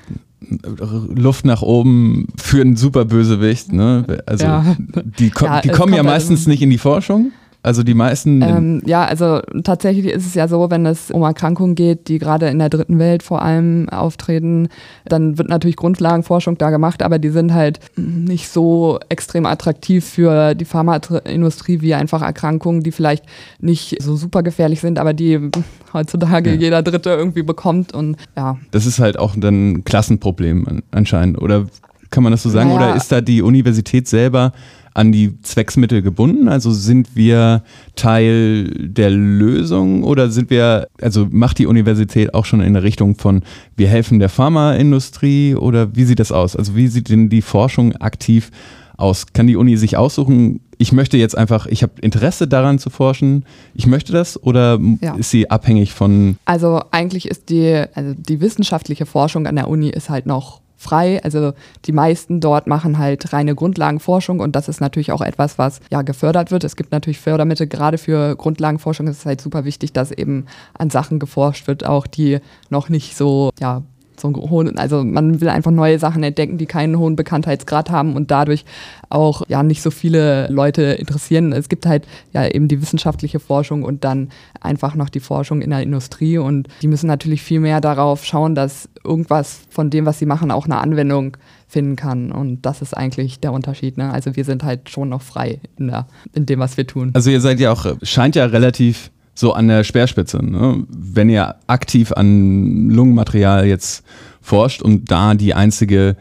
Luft 1.14 1.44
nach 1.44 1.62
oben 1.62 2.26
für 2.36 2.60
einen 2.60 2.76
Superbösewicht. 2.76 3.72
Ne? 3.72 4.22
Also 4.26 4.44
ja. 4.44 4.76
die, 5.18 5.30
ko 5.30 5.46
ja, 5.46 5.60
die 5.60 5.68
kommen 5.70 5.94
ja 5.94 6.02
meistens 6.02 6.46
nicht 6.46 6.62
in 6.62 6.70
die 6.70 6.78
Forschung. 6.78 7.32
Also 7.66 7.82
die 7.82 7.94
meisten. 7.94 8.42
Ähm, 8.42 8.80
ja, 8.86 9.04
also 9.04 9.40
tatsächlich 9.64 10.06
ist 10.06 10.24
es 10.24 10.34
ja 10.34 10.46
so, 10.46 10.70
wenn 10.70 10.86
es 10.86 11.10
um 11.10 11.22
Erkrankungen 11.22 11.74
geht, 11.74 12.06
die 12.06 12.20
gerade 12.20 12.46
in 12.46 12.60
der 12.60 12.68
dritten 12.68 13.00
Welt 13.00 13.24
vor 13.24 13.42
allem 13.42 13.88
auftreten, 13.88 14.68
dann 15.04 15.36
wird 15.36 15.48
natürlich 15.48 15.74
Grundlagenforschung 15.74 16.58
da 16.58 16.70
gemacht, 16.70 17.02
aber 17.02 17.18
die 17.18 17.30
sind 17.30 17.52
halt 17.52 17.80
nicht 17.96 18.50
so 18.50 19.00
extrem 19.08 19.46
attraktiv 19.46 20.04
für 20.04 20.54
die 20.54 20.64
Pharmaindustrie 20.64 21.80
wie 21.80 21.94
einfach 21.94 22.22
Erkrankungen, 22.22 22.84
die 22.84 22.92
vielleicht 22.92 23.24
nicht 23.58 24.00
so 24.00 24.14
super 24.14 24.44
gefährlich 24.44 24.80
sind, 24.80 25.00
aber 25.00 25.12
die 25.12 25.50
heutzutage 25.92 26.50
ja. 26.50 26.56
jeder 26.56 26.82
Dritte 26.84 27.10
irgendwie 27.10 27.42
bekommt 27.42 27.92
und 27.92 28.16
ja. 28.36 28.58
Das 28.70 28.86
ist 28.86 29.00
halt 29.00 29.18
auch 29.18 29.34
dann 29.36 29.72
ein 29.72 29.84
Klassenproblem 29.84 30.82
anscheinend, 30.92 31.42
oder 31.42 31.66
kann 32.10 32.22
man 32.22 32.30
das 32.30 32.44
so 32.44 32.48
sagen? 32.48 32.68
Naja. 32.68 32.90
Oder 32.90 32.96
ist 32.96 33.10
da 33.10 33.20
die 33.20 33.42
Universität 33.42 34.06
selber 34.06 34.52
an 34.96 35.12
die 35.12 35.40
Zwecksmittel 35.42 36.00
gebunden? 36.00 36.48
Also 36.48 36.72
sind 36.72 37.14
wir 37.14 37.62
Teil 37.96 38.64
der 38.88 39.10
Lösung 39.10 40.02
oder 40.04 40.30
sind 40.30 40.48
wir, 40.48 40.88
also 41.02 41.26
macht 41.30 41.58
die 41.58 41.66
Universität 41.66 42.32
auch 42.32 42.46
schon 42.46 42.62
in 42.62 42.72
der 42.72 42.82
Richtung 42.82 43.14
von, 43.14 43.42
wir 43.76 43.88
helfen 43.88 44.18
der 44.18 44.30
Pharmaindustrie 44.30 45.54
oder 45.54 45.94
wie 45.94 46.04
sieht 46.04 46.18
das 46.18 46.32
aus? 46.32 46.56
Also 46.56 46.76
wie 46.76 46.88
sieht 46.88 47.10
denn 47.10 47.28
die 47.28 47.42
Forschung 47.42 47.94
aktiv 47.96 48.50
aus? 48.96 49.26
Kann 49.34 49.46
die 49.46 49.56
Uni 49.56 49.76
sich 49.76 49.98
aussuchen, 49.98 50.60
ich 50.78 50.92
möchte 50.92 51.18
jetzt 51.18 51.36
einfach, 51.36 51.66
ich 51.66 51.82
habe 51.82 51.92
Interesse 52.00 52.48
daran 52.48 52.78
zu 52.78 52.88
forschen, 52.88 53.44
ich 53.74 53.86
möchte 53.86 54.12
das 54.12 54.42
oder 54.42 54.78
ja. 55.02 55.14
ist 55.16 55.30
sie 55.30 55.50
abhängig 55.50 55.92
von? 55.92 56.38
Also 56.46 56.80
eigentlich 56.90 57.28
ist 57.28 57.50
die, 57.50 57.84
also 57.94 58.14
die 58.16 58.40
wissenschaftliche 58.40 59.04
Forschung 59.04 59.46
an 59.46 59.56
der 59.56 59.68
Uni 59.68 59.90
ist 59.90 60.08
halt 60.08 60.24
noch 60.24 60.62
frei. 60.76 61.22
Also 61.24 61.52
die 61.84 61.92
meisten 61.92 62.40
dort 62.40 62.66
machen 62.66 62.98
halt 62.98 63.32
reine 63.32 63.54
Grundlagenforschung 63.54 64.40
und 64.40 64.54
das 64.54 64.68
ist 64.68 64.80
natürlich 64.80 65.12
auch 65.12 65.22
etwas, 65.22 65.58
was 65.58 65.80
ja 65.90 66.02
gefördert 66.02 66.50
wird. 66.50 66.64
Es 66.64 66.76
gibt 66.76 66.92
natürlich 66.92 67.18
Fördermittel 67.18 67.66
gerade 67.66 67.98
für 67.98 68.36
Grundlagenforschung. 68.36 69.08
Es 69.08 69.18
ist 69.18 69.26
halt 69.26 69.40
super 69.40 69.64
wichtig, 69.64 69.92
dass 69.92 70.12
eben 70.12 70.46
an 70.74 70.90
Sachen 70.90 71.18
geforscht 71.18 71.66
wird, 71.66 71.84
auch 71.84 72.06
die 72.06 72.40
noch 72.70 72.88
nicht 72.88 73.16
so 73.16 73.50
ja 73.58 73.82
so 74.20 74.32
hohen, 74.34 74.78
also 74.78 75.04
man 75.04 75.40
will 75.40 75.48
einfach 75.48 75.70
neue 75.70 75.98
Sachen 75.98 76.22
entdecken, 76.22 76.58
die 76.58 76.66
keinen 76.66 76.98
hohen 76.98 77.16
Bekanntheitsgrad 77.16 77.90
haben 77.90 78.14
und 78.16 78.30
dadurch 78.30 78.64
auch 79.08 79.42
ja 79.48 79.62
nicht 79.62 79.82
so 79.82 79.90
viele 79.90 80.48
Leute 80.48 80.82
interessieren. 80.82 81.52
Es 81.52 81.68
gibt 81.68 81.86
halt 81.86 82.06
ja 82.32 82.46
eben 82.46 82.68
die 82.68 82.80
wissenschaftliche 82.80 83.40
Forschung 83.40 83.82
und 83.82 84.04
dann 84.04 84.30
einfach 84.60 84.94
noch 84.94 85.08
die 85.08 85.20
Forschung 85.20 85.62
in 85.62 85.70
der 85.70 85.82
Industrie 85.82 86.38
und 86.38 86.68
die 86.82 86.88
müssen 86.88 87.06
natürlich 87.06 87.42
viel 87.42 87.60
mehr 87.60 87.80
darauf 87.80 88.24
schauen, 88.24 88.54
dass 88.54 88.88
irgendwas 89.04 89.60
von 89.70 89.90
dem, 89.90 90.06
was 90.06 90.18
sie 90.18 90.26
machen, 90.26 90.50
auch 90.50 90.64
eine 90.64 90.78
Anwendung 90.78 91.36
finden 91.68 91.96
kann. 91.96 92.32
Und 92.32 92.62
das 92.62 92.82
ist 92.82 92.96
eigentlich 92.96 93.40
der 93.40 93.52
Unterschied. 93.52 93.96
Ne? 93.96 94.10
Also 94.10 94.36
wir 94.36 94.44
sind 94.44 94.62
halt 94.62 94.90
schon 94.90 95.08
noch 95.08 95.22
frei 95.22 95.60
in, 95.78 95.88
der, 95.88 96.06
in 96.32 96.46
dem, 96.46 96.60
was 96.60 96.76
wir 96.76 96.86
tun. 96.86 97.10
Also 97.14 97.30
ihr 97.30 97.40
seid 97.40 97.60
ja 97.60 97.72
auch, 97.72 97.86
scheint 98.02 98.36
ja 98.36 98.46
relativ 98.46 99.10
so 99.36 99.52
an 99.52 99.68
der 99.68 99.84
Speerspitze. 99.84 100.44
Ne? 100.44 100.84
Wenn 100.88 101.28
ihr 101.28 101.54
aktiv 101.68 102.12
an 102.12 102.90
Lungenmaterial 102.90 103.66
jetzt 103.66 104.02
forscht 104.40 104.82
und 104.82 105.10
da 105.10 105.34
die 105.34 105.54
einzige 105.54 106.16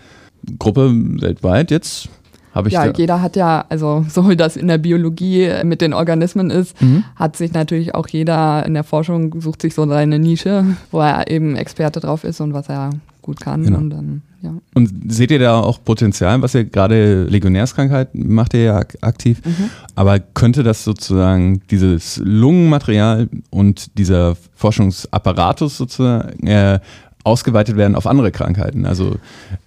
Gruppe 0.59 0.91
weltweit 0.93 1.71
jetzt 1.71 2.09
habe 2.53 2.69
ich 2.69 2.73
ja, 2.73 2.85
jeder 2.85 3.21
hat 3.21 3.35
ja, 3.35 3.65
also 3.67 4.05
so 4.09 4.29
wie 4.29 4.37
das 4.37 4.55
in 4.55 4.67
der 4.67 4.77
Biologie 4.77 5.51
mit 5.63 5.81
den 5.81 5.93
Organismen 5.93 6.49
ist, 6.49 6.81
mhm. 6.81 7.03
hat 7.15 7.35
sich 7.35 7.51
natürlich 7.51 7.93
auch 7.93 8.07
jeder 8.07 8.65
in 8.65 8.73
der 8.73 8.85
Forschung 8.85 9.41
sucht 9.41 9.61
sich 9.61 9.73
so 9.73 9.85
seine 9.87 10.19
Nische, 10.19 10.65
wo 10.91 11.01
er 11.01 11.29
eben 11.29 11.57
Experte 11.57 11.99
drauf 11.99 12.23
ist 12.23 12.39
und 12.39 12.53
was 12.53 12.69
er 12.69 12.91
gut 13.25 13.41
kann. 13.41 13.63
Genau. 13.63 13.79
Und, 13.79 13.89
dann, 13.89 14.21
ja. 14.41 14.53
und 14.75 15.11
seht 15.11 15.31
ihr 15.31 15.39
da 15.39 15.59
auch 15.59 15.83
Potenzial, 15.83 16.41
was 16.43 16.53
ihr 16.53 16.65
gerade 16.65 17.23
Legionärskrankheit 17.23 18.13
macht 18.13 18.53
ihr 18.53 18.61
ja 18.61 18.79
aktiv, 19.01 19.41
mhm. 19.43 19.71
aber 19.95 20.19
könnte 20.19 20.61
das 20.61 20.83
sozusagen 20.83 21.61
dieses 21.71 22.21
Lungenmaterial 22.23 23.27
und 23.49 23.97
dieser 23.97 24.35
Forschungsapparatus 24.53 25.75
sozusagen 25.77 26.45
äh, 26.45 26.79
ausgeweitet 27.25 27.75
werden 27.75 27.95
auf 27.95 28.07
andere 28.07 28.31
Krankheiten? 28.31 28.85
Also 28.85 29.15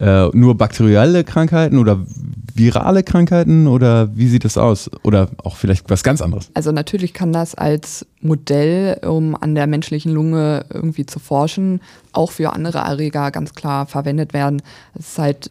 äh, 0.01 0.29
nur 0.29 0.57
bakterielle 0.57 1.25
Krankheiten 1.25 1.79
oder 1.79 1.99
virale 2.55 3.03
Krankheiten 3.03 3.67
oder 3.67 4.17
wie 4.17 4.29
sieht 4.29 4.45
das 4.45 4.59
aus? 4.59 4.91
Oder 5.03 5.29
auch 5.45 5.57
vielleicht 5.57 5.91
was 5.91 6.03
ganz 6.03 6.21
anderes? 6.21 6.51
Also 6.55 6.73
natürlich 6.73 7.15
kann 7.15 7.33
das 7.33 7.55
als 7.55 8.07
Modell, 8.21 9.01
um 9.07 9.37
an 9.41 9.55
der 9.55 9.67
menschlichen 9.67 10.13
Lunge 10.13 10.65
irgendwie 10.73 11.07
zu 11.07 11.19
forschen, 11.19 11.81
auch 12.13 12.33
für 12.33 12.53
andere 12.53 12.79
Erreger 12.79 13.31
ganz 13.31 13.55
klar 13.55 13.87
verwendet 13.87 14.33
werden. 14.33 14.63
Es 14.95 15.11
ist 15.11 15.19
halt 15.19 15.51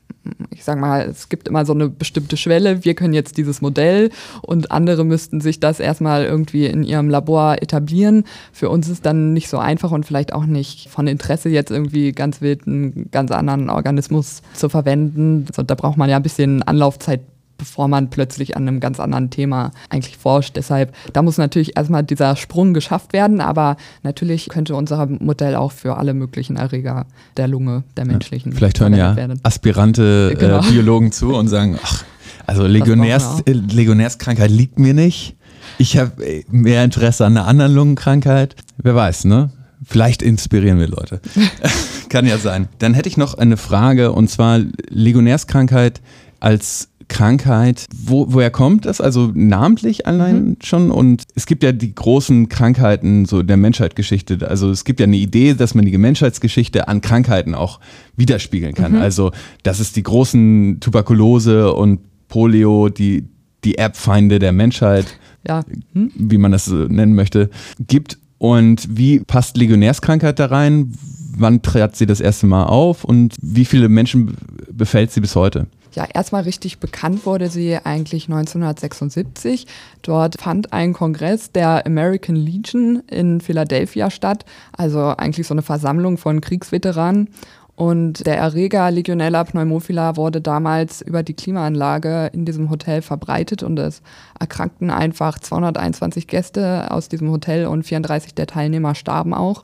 ich 0.49 0.63
sag 0.63 0.79
mal, 0.79 1.01
es 1.01 1.29
gibt 1.29 1.47
immer 1.47 1.65
so 1.65 1.73
eine 1.73 1.89
bestimmte 1.89 2.37
Schwelle. 2.37 2.83
Wir 2.83 2.95
können 2.95 3.13
jetzt 3.13 3.37
dieses 3.37 3.61
Modell 3.61 4.09
und 4.41 4.71
andere 4.71 5.03
müssten 5.03 5.41
sich 5.41 5.59
das 5.59 5.79
erstmal 5.79 6.25
irgendwie 6.25 6.65
in 6.65 6.83
ihrem 6.83 7.09
Labor 7.09 7.61
etablieren. 7.61 8.23
Für 8.51 8.69
uns 8.69 8.89
ist 8.89 9.05
dann 9.05 9.33
nicht 9.33 9.49
so 9.49 9.57
einfach 9.57 9.91
und 9.91 10.05
vielleicht 10.05 10.33
auch 10.33 10.45
nicht 10.45 10.89
von 10.89 11.07
Interesse, 11.07 11.49
jetzt 11.49 11.71
irgendwie 11.71 12.11
ganz 12.11 12.41
wild 12.41 12.67
einen 12.67 13.09
ganz 13.11 13.31
anderen 13.31 13.69
Organismus 13.69 14.41
zu 14.53 14.69
verwenden. 14.69 15.45
Also 15.49 15.63
da 15.63 15.75
braucht 15.75 15.97
man 15.97 16.09
ja 16.09 16.17
ein 16.17 16.23
bisschen 16.23 16.63
Anlaufzeit 16.63 17.21
bevor 17.57 17.87
man 17.87 18.09
plötzlich 18.09 18.55
an 18.55 18.67
einem 18.67 18.79
ganz 18.79 18.99
anderen 18.99 19.29
Thema 19.29 19.71
eigentlich 19.89 20.17
forscht. 20.17 20.55
Deshalb, 20.55 20.93
da 21.13 21.21
muss 21.21 21.37
natürlich 21.37 21.77
erstmal 21.77 22.03
dieser 22.03 22.35
Sprung 22.35 22.73
geschafft 22.73 23.13
werden, 23.13 23.41
aber 23.41 23.77
natürlich 24.03 24.49
könnte 24.49 24.75
unser 24.75 25.05
Modell 25.07 25.55
auch 25.55 25.71
für 25.71 25.97
alle 25.97 26.13
möglichen 26.13 26.55
Erreger 26.55 27.05
der 27.35 27.47
Lunge, 27.47 27.83
der 27.95 28.05
menschlichen. 28.05 28.51
Ja, 28.51 28.57
vielleicht 28.57 28.79
hören 28.79 28.95
ja 28.95 29.15
werden. 29.15 29.39
aspirante 29.43 30.31
äh, 30.33 30.35
genau. 30.39 30.59
äh, 30.59 30.71
Biologen 30.71 31.11
zu 31.11 31.33
und 31.35 31.47
sagen, 31.47 31.77
ach, 31.81 32.03
also 32.45 32.65
Legionärs, 32.65 33.41
äh, 33.45 33.51
Legionärskrankheit 33.51 34.51
liegt 34.51 34.79
mir 34.79 34.93
nicht. 34.93 35.35
Ich 35.77 35.97
habe 35.97 36.25
äh, 36.25 36.45
mehr 36.49 36.83
Interesse 36.83 37.25
an 37.25 37.37
einer 37.37 37.47
anderen 37.47 37.73
Lungenkrankheit. 37.73 38.55
Wer 38.77 38.95
weiß, 38.95 39.25
ne? 39.25 39.51
Vielleicht 39.83 40.21
inspirieren 40.21 40.79
wir 40.79 40.87
Leute. 40.87 41.21
Kann 42.09 42.25
ja 42.25 42.37
sein. 42.37 42.67
Dann 42.79 42.93
hätte 42.93 43.09
ich 43.09 43.17
noch 43.17 43.35
eine 43.35 43.57
Frage 43.57 44.11
und 44.11 44.29
zwar 44.29 44.59
Legionärskrankheit 44.89 46.01
als 46.39 46.89
Krankheit, 47.07 47.85
wo, 47.95 48.27
woher 48.29 48.51
kommt 48.51 48.85
das? 48.85 49.01
Also 49.01 49.31
namentlich 49.33 50.05
allein 50.05 50.45
mhm. 50.45 50.57
schon? 50.61 50.91
Und 50.91 51.23
es 51.35 51.45
gibt 51.45 51.63
ja 51.63 51.71
die 51.71 51.93
großen 51.93 52.49
Krankheiten 52.49 53.25
so 53.25 53.43
der 53.43 53.57
Menschheitsgeschichte. 53.57 54.47
Also 54.47 54.69
es 54.69 54.83
gibt 54.83 54.99
ja 54.99 55.05
eine 55.05 55.17
Idee, 55.17 55.53
dass 55.53 55.73
man 55.75 55.85
die 55.85 55.97
Menschheitsgeschichte 55.97 56.87
an 56.87 57.01
Krankheiten 57.01 57.55
auch 57.55 57.79
widerspiegeln 58.15 58.73
kann. 58.73 58.93
Mhm. 58.93 59.01
Also 59.01 59.31
dass 59.63 59.79
es 59.79 59.93
die 59.93 60.03
großen 60.03 60.79
Tuberkulose 60.79 61.73
und 61.73 61.99
Polio, 62.27 62.89
die, 62.89 63.25
die 63.63 63.77
Erbfeinde 63.77 64.39
der 64.39 64.51
Menschheit, 64.51 65.05
ja. 65.47 65.63
mhm. 65.93 66.11
wie 66.15 66.37
man 66.37 66.51
das 66.51 66.67
nennen 66.67 67.15
möchte, 67.15 67.49
gibt. 67.79 68.17
Und 68.37 68.87
wie 68.97 69.19
passt 69.19 69.57
Legionärskrankheit 69.57 70.39
da 70.39 70.47
rein? 70.47 70.93
Wann 71.37 71.61
trat 71.61 71.95
sie 71.95 72.05
das 72.05 72.19
erste 72.19 72.47
Mal 72.47 72.65
auf 72.65 73.03
und 73.03 73.35
wie 73.41 73.65
viele 73.65 73.89
Menschen 73.89 74.35
befällt 74.71 75.11
sie 75.11 75.21
bis 75.21 75.35
heute? 75.35 75.67
Ja, 75.97 76.05
erstmal 76.13 76.43
richtig 76.43 76.77
bekannt 76.77 77.25
wurde 77.25 77.49
sie 77.49 77.75
eigentlich 77.75 78.25
1976. 78.25 79.65
Dort 80.03 80.39
fand 80.39 80.71
ein 80.71 80.93
Kongress 80.93 81.51
der 81.51 81.87
American 81.87 82.35
Legion 82.35 83.01
in 83.07 83.41
Philadelphia 83.41 84.11
statt, 84.11 84.45
also 84.77 84.99
eigentlich 84.99 85.47
so 85.47 85.55
eine 85.55 85.63
Versammlung 85.63 86.19
von 86.19 86.39
Kriegsveteranen. 86.39 87.29
Und 87.73 88.27
der 88.27 88.37
Erreger 88.37 88.91
Legionella 88.91 89.43
pneumophila 89.43 90.17
wurde 90.17 90.39
damals 90.39 91.01
über 91.01 91.23
die 91.23 91.33
Klimaanlage 91.33 92.29
in 92.31 92.45
diesem 92.45 92.69
Hotel 92.69 93.01
verbreitet 93.01 93.63
und 93.63 93.79
es 93.79 94.03
erkrankten 94.39 94.91
einfach 94.91 95.39
221 95.39 96.27
Gäste 96.27 96.91
aus 96.91 97.09
diesem 97.09 97.31
Hotel 97.31 97.65
und 97.65 97.87
34 97.87 98.35
der 98.35 98.45
Teilnehmer 98.45 98.93
starben 98.93 99.33
auch. 99.33 99.63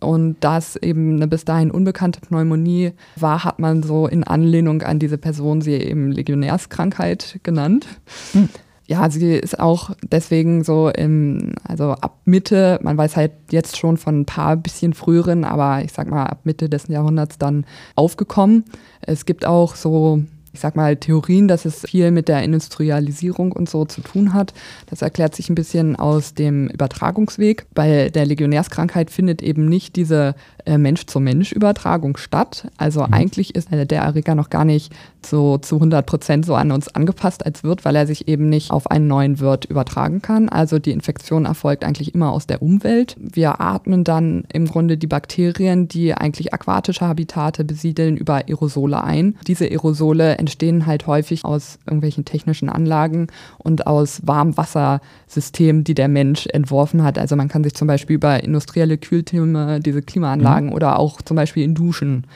Und 0.00 0.36
da 0.40 0.58
es 0.58 0.76
eben 0.76 1.16
eine 1.16 1.26
bis 1.26 1.44
dahin 1.44 1.70
unbekannte 1.70 2.20
Pneumonie 2.20 2.92
war, 3.16 3.44
hat 3.44 3.58
man 3.58 3.82
so 3.82 4.06
in 4.06 4.24
Anlehnung 4.24 4.82
an 4.82 4.98
diese 4.98 5.18
Person 5.18 5.60
sie 5.60 5.74
eben 5.74 6.12
Legionärskrankheit 6.12 7.40
genannt. 7.42 7.86
Hm. 8.32 8.48
Ja, 8.86 9.10
sie 9.10 9.34
ist 9.34 9.60
auch 9.60 9.90
deswegen 10.02 10.64
so 10.64 10.88
im, 10.88 11.52
also 11.62 11.90
ab 11.90 12.20
Mitte, 12.24 12.78
man 12.82 12.96
weiß 12.96 13.16
halt 13.16 13.32
jetzt 13.50 13.76
schon 13.76 13.98
von 13.98 14.20
ein 14.20 14.24
paar 14.24 14.56
bisschen 14.56 14.94
früheren, 14.94 15.44
aber 15.44 15.84
ich 15.84 15.92
sag 15.92 16.08
mal 16.08 16.24
ab 16.24 16.40
Mitte 16.44 16.70
des 16.70 16.88
Jahrhunderts 16.88 17.36
dann 17.36 17.66
aufgekommen. 17.96 18.64
Es 19.02 19.26
gibt 19.26 19.44
auch 19.44 19.74
so 19.74 20.22
ich 20.58 20.62
sag 20.62 20.74
mal, 20.74 20.96
Theorien, 20.96 21.46
dass 21.46 21.64
es 21.64 21.82
viel 21.82 22.10
mit 22.10 22.26
der 22.26 22.42
Industrialisierung 22.42 23.52
und 23.52 23.70
so 23.70 23.84
zu 23.84 24.00
tun 24.00 24.34
hat. 24.34 24.52
Das 24.86 25.02
erklärt 25.02 25.36
sich 25.36 25.48
ein 25.48 25.54
bisschen 25.54 25.94
aus 25.94 26.34
dem 26.34 26.66
Übertragungsweg. 26.66 27.66
Bei 27.74 28.08
der 28.08 28.26
Legionärskrankheit 28.26 29.12
findet 29.12 29.40
eben 29.40 29.68
nicht 29.68 29.94
diese 29.94 30.34
Mensch-zu-Mensch-Übertragung 30.76 32.16
statt. 32.18 32.68
Also 32.76 33.06
mhm. 33.06 33.14
eigentlich 33.14 33.54
ist 33.54 33.72
äh, 33.72 33.86
der 33.86 34.02
Erreger 34.02 34.34
noch 34.34 34.50
gar 34.50 34.64
nicht 34.64 34.92
so 35.24 35.58
zu 35.58 35.76
100 35.76 36.06
Prozent 36.06 36.46
so 36.46 36.54
an 36.54 36.70
uns 36.70 36.88
angepasst 36.88 37.44
als 37.44 37.64
Wirt, 37.64 37.84
weil 37.84 37.96
er 37.96 38.06
sich 38.06 38.28
eben 38.28 38.48
nicht 38.48 38.70
auf 38.70 38.90
einen 38.90 39.06
neuen 39.06 39.40
Wirt 39.40 39.64
übertragen 39.64 40.22
kann. 40.22 40.48
Also 40.48 40.78
die 40.78 40.92
Infektion 40.92 41.44
erfolgt 41.44 41.84
eigentlich 41.84 42.14
immer 42.14 42.32
aus 42.32 42.46
der 42.46 42.62
Umwelt. 42.62 43.16
Wir 43.18 43.60
atmen 43.60 44.04
dann 44.04 44.44
im 44.52 44.66
Grunde 44.66 44.96
die 44.96 45.06
Bakterien, 45.06 45.88
die 45.88 46.14
eigentlich 46.14 46.52
aquatische 46.52 47.06
Habitate 47.06 47.64
besiedeln, 47.64 48.16
über 48.16 48.36
Aerosole 48.48 49.02
ein. 49.02 49.36
Diese 49.46 49.66
Aerosole 49.66 50.38
entstehen 50.38 50.86
halt 50.86 51.06
häufig 51.06 51.44
aus 51.44 51.78
irgendwelchen 51.86 52.24
technischen 52.24 52.68
Anlagen 52.68 53.28
und 53.58 53.86
aus 53.86 54.20
Warmwassersystemen, 54.24 55.84
die 55.84 55.94
der 55.94 56.08
Mensch 56.08 56.46
entworfen 56.46 57.02
hat. 57.04 57.18
Also 57.18 57.36
man 57.36 57.48
kann 57.48 57.64
sich 57.64 57.74
zum 57.74 57.88
Beispiel 57.88 58.16
über 58.16 58.42
industrielle 58.42 58.98
Kühltürme, 58.98 59.80
diese 59.80 60.02
Klimaanlagen 60.02 60.57
mhm. 60.66 60.72
oder 60.72 60.98
auch 60.98 61.22
zum 61.22 61.36
Beispiel 61.36 61.64
in 61.64 61.74
Duschen 61.74 62.26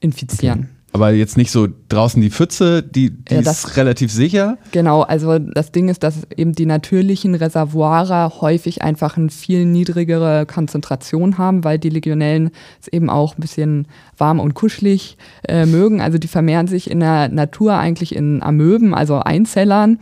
infizieren. 0.00 0.60
Okay. 0.60 0.68
Aber 0.94 1.10
jetzt 1.12 1.38
nicht 1.38 1.50
so 1.50 1.68
draußen 1.88 2.20
die 2.20 2.30
Pfütze, 2.30 2.82
die, 2.82 3.10
die 3.10 3.34
ja, 3.34 3.40
das, 3.40 3.64
ist 3.64 3.76
relativ 3.78 4.12
sicher. 4.12 4.58
Genau, 4.72 5.00
also 5.00 5.38
das 5.38 5.72
Ding 5.72 5.88
ist, 5.88 6.02
dass 6.02 6.26
eben 6.36 6.52
die 6.52 6.66
natürlichen 6.66 7.34
Reservoire 7.34 8.40
häufig 8.42 8.82
einfach 8.82 9.16
eine 9.16 9.30
viel 9.30 9.64
niedrigere 9.64 10.44
Konzentration 10.44 11.38
haben, 11.38 11.64
weil 11.64 11.78
die 11.78 11.88
Legionellen 11.88 12.50
es 12.78 12.88
eben 12.88 13.08
auch 13.08 13.36
ein 13.36 13.40
bisschen 13.40 13.88
warm 14.18 14.38
und 14.38 14.52
kuschelig 14.52 15.16
äh, 15.48 15.64
mögen. 15.64 16.02
Also 16.02 16.18
die 16.18 16.28
vermehren 16.28 16.66
sich 16.66 16.90
in 16.90 17.00
der 17.00 17.28
Natur 17.28 17.74
eigentlich 17.74 18.14
in 18.14 18.42
Amöben, 18.42 18.92
also 18.92 19.18
Einzellern 19.18 19.98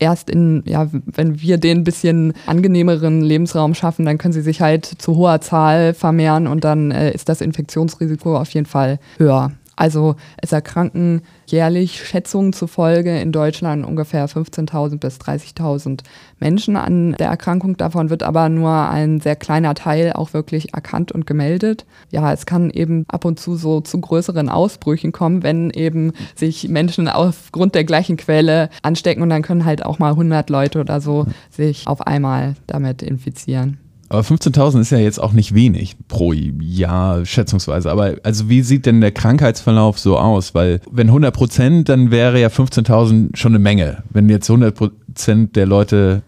erst 0.00 0.30
in, 0.30 0.64
ja, 0.66 0.88
wenn 1.04 1.40
wir 1.40 1.58
den 1.58 1.84
bisschen 1.84 2.32
angenehmeren 2.46 3.20
Lebensraum 3.20 3.74
schaffen, 3.74 4.06
dann 4.06 4.18
können 4.18 4.32
sie 4.32 4.40
sich 4.40 4.60
halt 4.60 4.84
zu 4.86 5.16
hoher 5.16 5.40
Zahl 5.40 5.94
vermehren 5.94 6.46
und 6.46 6.64
dann 6.64 6.90
äh, 6.90 7.12
ist 7.12 7.28
das 7.28 7.40
Infektionsrisiko 7.40 8.36
auf 8.36 8.50
jeden 8.50 8.66
Fall 8.66 8.98
höher. 9.18 9.52
Also 9.80 10.16
es 10.36 10.52
erkranken 10.52 11.22
jährlich 11.46 12.06
Schätzungen 12.06 12.52
zufolge 12.52 13.18
in 13.18 13.32
Deutschland 13.32 13.86
ungefähr 13.86 14.28
15.000 14.28 14.98
bis 14.98 15.16
30.000 15.16 16.00
Menschen 16.38 16.76
an 16.76 17.12
der 17.12 17.28
Erkrankung. 17.28 17.78
Davon 17.78 18.10
wird 18.10 18.22
aber 18.22 18.50
nur 18.50 18.70
ein 18.70 19.20
sehr 19.20 19.36
kleiner 19.36 19.74
Teil 19.74 20.12
auch 20.12 20.34
wirklich 20.34 20.74
erkannt 20.74 21.12
und 21.12 21.26
gemeldet. 21.26 21.86
Ja, 22.10 22.30
es 22.30 22.44
kann 22.44 22.68
eben 22.68 23.06
ab 23.08 23.24
und 23.24 23.40
zu 23.40 23.56
so 23.56 23.80
zu 23.80 23.98
größeren 23.98 24.50
Ausbrüchen 24.50 25.12
kommen, 25.12 25.42
wenn 25.42 25.70
eben 25.70 26.12
sich 26.36 26.68
Menschen 26.68 27.08
aufgrund 27.08 27.74
der 27.74 27.84
gleichen 27.84 28.18
Quelle 28.18 28.68
anstecken 28.82 29.22
und 29.22 29.30
dann 29.30 29.40
können 29.40 29.64
halt 29.64 29.86
auch 29.86 29.98
mal 29.98 30.10
100 30.10 30.50
Leute 30.50 30.80
oder 30.80 31.00
so 31.00 31.24
sich 31.48 31.86
auf 31.86 32.06
einmal 32.06 32.54
damit 32.66 33.00
infizieren. 33.00 33.78
Aber 34.10 34.22
15.000 34.22 34.80
ist 34.80 34.90
ja 34.90 34.98
jetzt 34.98 35.22
auch 35.22 35.32
nicht 35.32 35.54
wenig 35.54 35.96
pro 36.08 36.32
Jahr, 36.32 37.24
schätzungsweise. 37.24 37.92
Aber 37.92 38.16
also 38.24 38.48
wie 38.48 38.62
sieht 38.62 38.84
denn 38.84 39.00
der 39.00 39.12
Krankheitsverlauf 39.12 40.00
so 40.00 40.18
aus? 40.18 40.52
Weil 40.52 40.80
wenn 40.90 41.06
100 41.06 41.32
Prozent, 41.32 41.88
dann 41.88 42.10
wäre 42.10 42.40
ja 42.40 42.48
15.000 42.48 43.36
schon 43.36 43.52
eine 43.52 43.60
Menge. 43.60 44.02
Wenn 44.10 44.28
jetzt 44.28 44.50
100 44.50 44.74
Prozent 44.74 45.54
der 45.54 45.66
Leute 45.66 46.22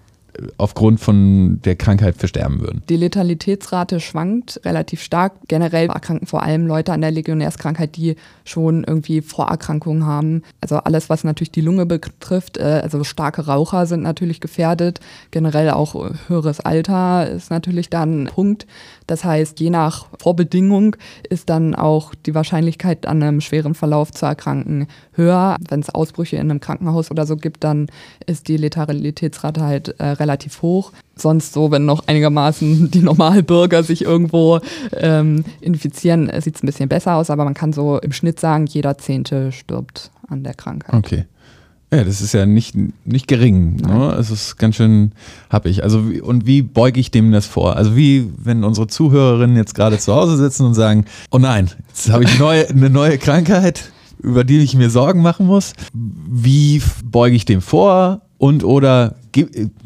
aufgrund 0.57 1.01
von 1.01 1.61
der 1.65 1.77
Krankheit 1.77 2.17
versterben 2.17 2.61
würden. 2.61 2.83
Die 2.89 2.97
Letalitätsrate 2.97 4.01
schwankt 4.01 4.61
relativ 4.65 5.03
stark. 5.03 5.35
Generell 5.49 5.89
erkranken 5.89 6.27
vor 6.27 6.43
allem 6.43 6.67
Leute 6.67 6.93
an 6.93 7.01
der 7.01 7.11
Legionärskrankheit, 7.11 7.97
die 7.97 8.17
schon 8.45 8.85
irgendwie 8.85 9.21
Vorerkrankungen 9.21 10.07
haben. 10.07 10.43
Also 10.61 10.77
alles, 10.77 11.11
was 11.11 11.25
natürlich 11.25 11.53
die 11.53 11.61
Lunge 11.61 11.87
betrifft, 11.87 12.57
äh, 12.57 12.81
also 12.83 13.05
starke 13.05 13.47
Raucher 13.47 13.87
sind 13.87 14.03
natürlich 14.03 14.41
gefährdet. 14.41 15.01
Generell 15.31 15.71
auch 15.71 15.95
höheres 16.29 16.61
Alter 16.61 17.29
ist 17.29 17.51
natürlich 17.51 17.91
dann 17.91 18.25
ein 18.25 18.27
Punkt. 18.27 18.67
Das 19.13 19.25
heißt, 19.25 19.61
je 19.61 19.69
nach 19.69 20.07
Vorbedingung 20.19 20.97
ist 21.29 21.51
dann 21.51 21.75
auch 21.75 22.15
die 22.15 22.35
Wahrscheinlichkeit, 22.35 23.05
an 23.05 23.23
einem 23.23 23.43
schweren 23.43 23.75
Verlauf 23.75 24.11
zu 24.11 24.25
erkranken, 24.25 24.87
höher. 25.13 25.59
Wenn 25.69 25.81
es 25.81 25.91
Ausbrüche 25.91 26.37
in 26.37 26.51
einem 26.51 26.61
Krankenhaus 26.61 27.11
oder 27.11 27.27
so 27.27 27.37
gibt, 27.37 27.63
dann 27.63 27.89
ist 28.25 28.49
die 28.49 28.57
Letalitätsrate 28.57 29.61
halt 29.61 30.01
äh, 30.01 30.13
relativ 30.13 30.63
hoch. 30.63 30.93
Sonst 31.15 31.53
so, 31.53 31.71
wenn 31.71 31.85
noch 31.85 32.07
einigermaßen 32.07 32.91
die 32.91 33.03
Normalbürger 33.03 33.83
sich 33.83 34.01
irgendwo 34.01 34.61
ähm, 34.97 35.45
infizieren, 35.61 36.33
sieht 36.41 36.57
es 36.57 36.63
ein 36.63 36.67
bisschen 36.67 36.89
besser 36.89 37.17
aus, 37.17 37.29
aber 37.29 37.45
man 37.45 37.53
kann 37.53 37.75
so 37.75 37.99
im 37.99 38.13
Schnitt 38.13 38.41
sagen, 38.41 38.65
jeder 38.65 38.97
Zehnte 38.97 39.53
stirbt 39.53 40.11
an 40.27 40.43
der 40.43 40.55
Krankheit. 40.55 40.95
Okay. 40.95 41.27
Ja, 41.93 42.05
das 42.05 42.23
ist 42.23 42.33
ja 42.33 42.47
nicht, 42.47 42.75
nicht 43.05 43.29
gering. 43.29 43.77
Ne? 43.77 44.17
Es 44.19 44.31
ist 44.31 44.57
ganz 44.57 44.77
schön 44.77 45.13
happig. 45.51 45.85
Also, 45.85 45.99
und 46.23 46.47
wie 46.47 46.63
beuge 46.63 46.99
ich 46.99 47.11
dem 47.11 47.33
das 47.33 47.45
vor? 47.45 47.77
Also, 47.77 47.95
wie, 47.95 48.31
wenn 48.43 48.65
unsere 48.65 48.87
Zuhörerinnen 48.87 49.57
jetzt 49.57 49.75
gerade 49.75 49.99
zu 49.99 50.15
Hause 50.15 50.39
sitzen 50.39 50.65
und 50.65 50.73
sagen: 50.73 51.05
Oh 51.31 51.39
nein, 51.39 51.71
jetzt 51.89 52.11
habe 52.11 52.25
ich 52.25 52.39
neue, 52.39 52.67
eine 52.71 52.89
neue 52.89 53.19
Krankheit, 53.19 53.93
über 54.21 54.43
die 54.43 54.61
ich 54.61 54.75
mir 54.75 54.89
Sorgen 54.89 55.21
machen 55.21 55.47
muss. 55.47 55.75
Wie 55.93 56.81
beuge 57.05 57.37
ich 57.37 57.45
dem 57.45 57.61
vor? 57.61 58.23
Und 58.39 58.65
oder 58.65 59.15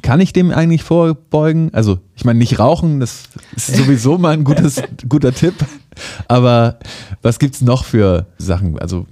kann 0.03 0.21
ich 0.21 0.33
dem 0.33 0.53
eigentlich 0.53 0.85
vorbeugen? 0.85 1.71
Also, 1.73 1.99
ich 2.15 2.25
meine, 2.25 2.39
nicht 2.39 2.61
rauchen, 2.61 3.01
das 3.01 3.25
ist 3.57 3.77
sowieso 3.77 4.17
mal 4.17 4.33
ein 4.33 4.45
gutes, 4.45 4.81
guter 5.09 5.33
Tipp. 5.33 5.55
Aber 6.29 6.79
was 7.21 7.41
gibt 7.41 7.57
es 7.57 7.63
noch 7.63 7.85
für 7.85 8.27
Sachen? 8.39 8.79
Also, 8.79 9.07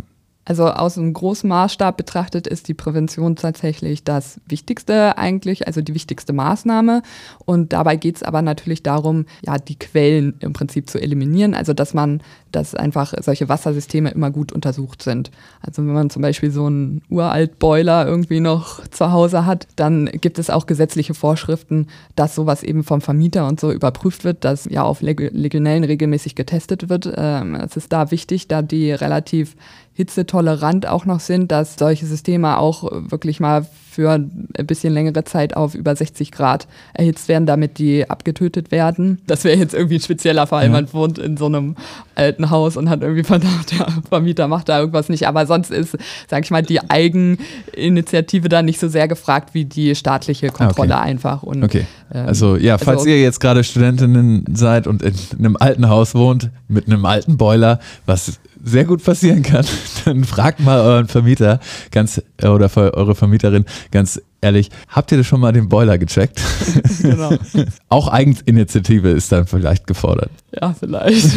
also 0.45 0.67
aus 0.67 0.99
einem 0.99 1.13
großen 1.13 1.49
Maßstab 1.49 1.97
betrachtet 1.97 2.47
ist 2.47 2.69
die 2.69 2.75
Prävention 2.75 3.37
tatsächlich 3.37 4.05
das 4.05 4.41
Wichtigste 4.47 5.17
eigentlich, 5.17 5.67
also 5.67 5.81
die 5.81 5.95
wichtigste 5.95 6.33
Maßnahme. 6.33 7.03
Und 7.47 7.73
dabei 7.73 7.97
geht 7.97 8.17
es 8.17 8.23
aber 8.23 8.43
natürlich 8.43 8.83
darum, 8.83 9.25
ja, 9.45 9.57
die 9.57 9.79
Quellen 9.79 10.35
im 10.41 10.53
Prinzip 10.53 10.91
zu 10.91 11.01
eliminieren, 11.01 11.55
also 11.55 11.73
dass 11.73 11.95
man, 11.95 12.23
dass 12.53 12.75
einfach 12.75 13.15
solche 13.23 13.49
Wassersysteme 13.49 14.11
immer 14.11 14.31
gut 14.31 14.53
untersucht 14.53 15.03
sind. 15.03 15.31
Also 15.63 15.83
wenn 15.83 15.95
man 15.95 16.11
zum 16.11 16.21
Beispiel 16.21 16.51
so 16.51 16.67
einen 16.67 17.03
uralt 17.09 17.59
Boiler 17.59 18.07
irgendwie 18.07 18.41
noch 18.41 18.87
zu 18.89 19.13
Hause 19.13 19.47
hat, 19.47 19.67
dann 19.77 20.07
gibt 20.07 20.39
es 20.39 20.51
auch 20.51 20.67
gesetzliche 20.67 21.15
Vorschriften, 21.15 21.87
dass 22.17 22.35
sowas 22.35 22.63
eben 22.63 22.85
vom 22.85 23.01
Vermieter 23.01 23.49
und 23.49 23.61
so 23.61 23.73
überprüft 23.73 24.25
wird, 24.25 24.45
dass 24.45 24.67
ja 24.67 24.83
auf 24.83 25.01
Legionellen 25.01 25.85
regelmäßig 25.85 26.35
getestet 26.35 26.91
wird. 26.91 27.11
Ähm, 27.17 27.55
es 27.55 27.77
ist 27.77 27.93
da 27.93 28.11
wichtig, 28.11 28.47
da 28.49 28.61
die 28.61 28.93
relativ 28.93 29.57
hitzetolerant 29.95 30.87
auch 30.87 31.07
noch 31.07 31.21
sind, 31.21 31.53
dass 31.53 31.77
solche 31.77 32.07
Systeme 32.07 32.59
auch 32.59 32.91
wirklich 32.91 33.41
mal 33.41 33.67
für 33.95 34.11
ein 34.11 34.49
bisschen 34.67 34.93
längere 34.93 35.23
Zeit 35.23 35.57
auf 35.57 35.77
über 35.77 35.95
60 35.95 36.33
Grad 36.33 36.67
erhitzt 36.95 37.29
werden, 37.29 37.47
damit 37.47 37.79
die 37.79 38.11
abgetötet 38.11 38.73
werden. 38.73 39.21
Das 39.29 39.45
wäre 39.45 39.57
jetzt 39.57 39.73
irgendwie 39.73 39.97
ein 39.97 40.01
spezieller 40.01 40.49
Fall. 40.49 40.65
Ja. 40.65 40.71
Man 40.71 40.93
wohnt 40.93 41.19
in 41.19 41.37
so 41.37 41.47
einem 41.47 41.77
alten 42.17 42.51
Haus 42.51 42.77
und 42.77 42.91
hat 42.91 43.03
irgendwie 43.03 43.23
Verdacht, 43.23 43.71
der 43.79 43.87
Vermieter 44.09 44.49
macht 44.49 44.69
da 44.69 44.81
irgendwas 44.81 45.09
nicht. 45.09 45.29
Aber 45.29 45.47
sonst 45.47 45.71
ist, 45.71 45.97
sag 46.29 46.43
ich 46.43 46.51
mal, 46.51 46.63
die 46.63 46.81
Eigeninitiative 46.91 48.49
da 48.49 48.63
nicht 48.63 48.81
so 48.81 48.89
sehr 48.89 49.07
gefragt 49.07 49.55
wie 49.55 49.65
die 49.65 49.95
staatliche 49.95 50.49
Kontrolle 50.49 50.95
okay. 50.95 51.03
einfach. 51.03 51.45
Und, 51.45 51.63
okay. 51.63 51.87
Also 52.11 52.57
ja, 52.57 52.79
falls 52.79 53.01
also, 53.01 53.11
ihr 53.11 53.21
jetzt 53.21 53.41
gerade 53.41 53.65
Studentinnen 53.65 54.45
seid 54.53 54.87
und 54.87 55.03
in 55.03 55.15
einem 55.39 55.57
alten 55.57 55.89
Haus 55.89 56.15
wohnt 56.15 56.51
mit 56.69 56.87
einem 56.87 57.05
alten 57.05 57.37
Boiler, 57.37 57.81
was 58.07 58.39
sehr 58.63 58.85
gut 58.85 59.05
passieren 59.05 59.43
kann, 59.43 59.65
dann 60.05 60.25
fragt 60.25 60.61
mal 60.61 60.81
euren 60.81 61.09
Vermieter 61.09 61.61
ganz 61.91 62.23
oder 62.43 62.71
eure 62.77 63.15
Vermieterin 63.15 63.65
ganz 63.91 64.21
ehrlich, 64.45 64.71
habt 64.89 65.11
ihr 65.11 65.19
das 65.19 65.27
schon 65.27 65.41
mal 65.41 65.53
den 65.53 65.69
Boiler 65.69 65.99
gecheckt? 65.99 66.41
genau. 67.03 67.35
Auch 67.89 68.09
Eigeninitiative 68.09 69.09
ist 69.09 69.33
dann 69.33 69.47
vielleicht 69.47 69.87
gefordert. 69.87 70.31
Ja, 70.61 70.75
vielleicht. 70.79 71.27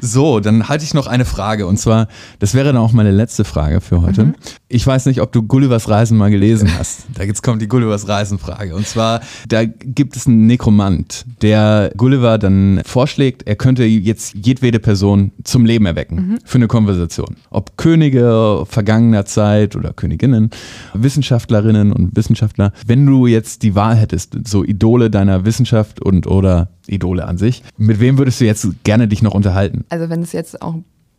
So, 0.00 0.40
dann 0.40 0.68
halte 0.68 0.84
ich 0.84 0.92
noch 0.92 1.06
eine 1.06 1.24
Frage 1.24 1.66
und 1.66 1.78
zwar, 1.78 2.08
das 2.38 2.54
wäre 2.54 2.66
dann 2.66 2.76
auch 2.76 2.92
meine 2.92 3.10
letzte 3.10 3.44
Frage 3.44 3.80
für 3.80 4.02
heute. 4.02 4.26
Mhm. 4.26 4.34
Ich 4.68 4.86
weiß 4.86 5.06
nicht, 5.06 5.20
ob 5.20 5.32
du 5.32 5.42
Gullivers 5.42 5.88
Reisen 5.88 6.18
mal 6.18 6.30
gelesen 6.30 6.70
hast. 6.78 7.06
Da 7.14 7.22
jetzt 7.22 7.42
kommt 7.42 7.62
die 7.62 7.68
Gullivers 7.68 8.06
Reisen 8.06 8.38
Frage 8.38 8.74
und 8.74 8.86
zwar, 8.86 9.20
da 9.48 9.64
gibt 9.64 10.16
es 10.16 10.26
einen 10.26 10.46
Nekromant, 10.46 11.24
der 11.40 11.92
Gulliver 11.96 12.38
dann 12.38 12.82
vorschlägt, 12.84 13.46
er 13.46 13.56
könnte 13.56 13.84
jetzt 13.84 14.34
jedwede 14.34 14.80
Person 14.80 15.32
zum 15.44 15.64
Leben 15.64 15.86
erwecken 15.86 16.16
mhm. 16.16 16.38
für 16.44 16.58
eine 16.58 16.68
Konversation. 16.68 17.36
Ob 17.50 17.76
Könige 17.76 18.64
vergangener 18.68 19.24
Zeit 19.24 19.76
oder 19.76 19.92
Königinnen, 19.92 20.50
Wissenschaftlerinnen 21.26 21.92
und 21.92 22.16
Wissenschaftler. 22.16 22.72
Wenn 22.86 23.04
du 23.04 23.26
jetzt 23.26 23.62
die 23.62 23.74
Wahl 23.74 23.96
hättest, 23.96 24.36
so 24.46 24.62
Idole 24.62 25.10
deiner 25.10 25.44
Wissenschaft 25.44 26.00
und 26.00 26.26
oder 26.28 26.68
Idole 26.86 27.26
an 27.26 27.36
sich. 27.36 27.64
Mit 27.76 27.98
wem 27.98 28.16
würdest 28.16 28.40
du 28.40 28.44
jetzt 28.44 28.68
gerne 28.84 29.08
dich 29.08 29.22
noch 29.22 29.34
unterhalten? 29.34 29.84
Also 29.88 30.08
wenn 30.08 30.22
es 30.22 30.32
jetzt 30.32 30.62
auch 30.62 30.74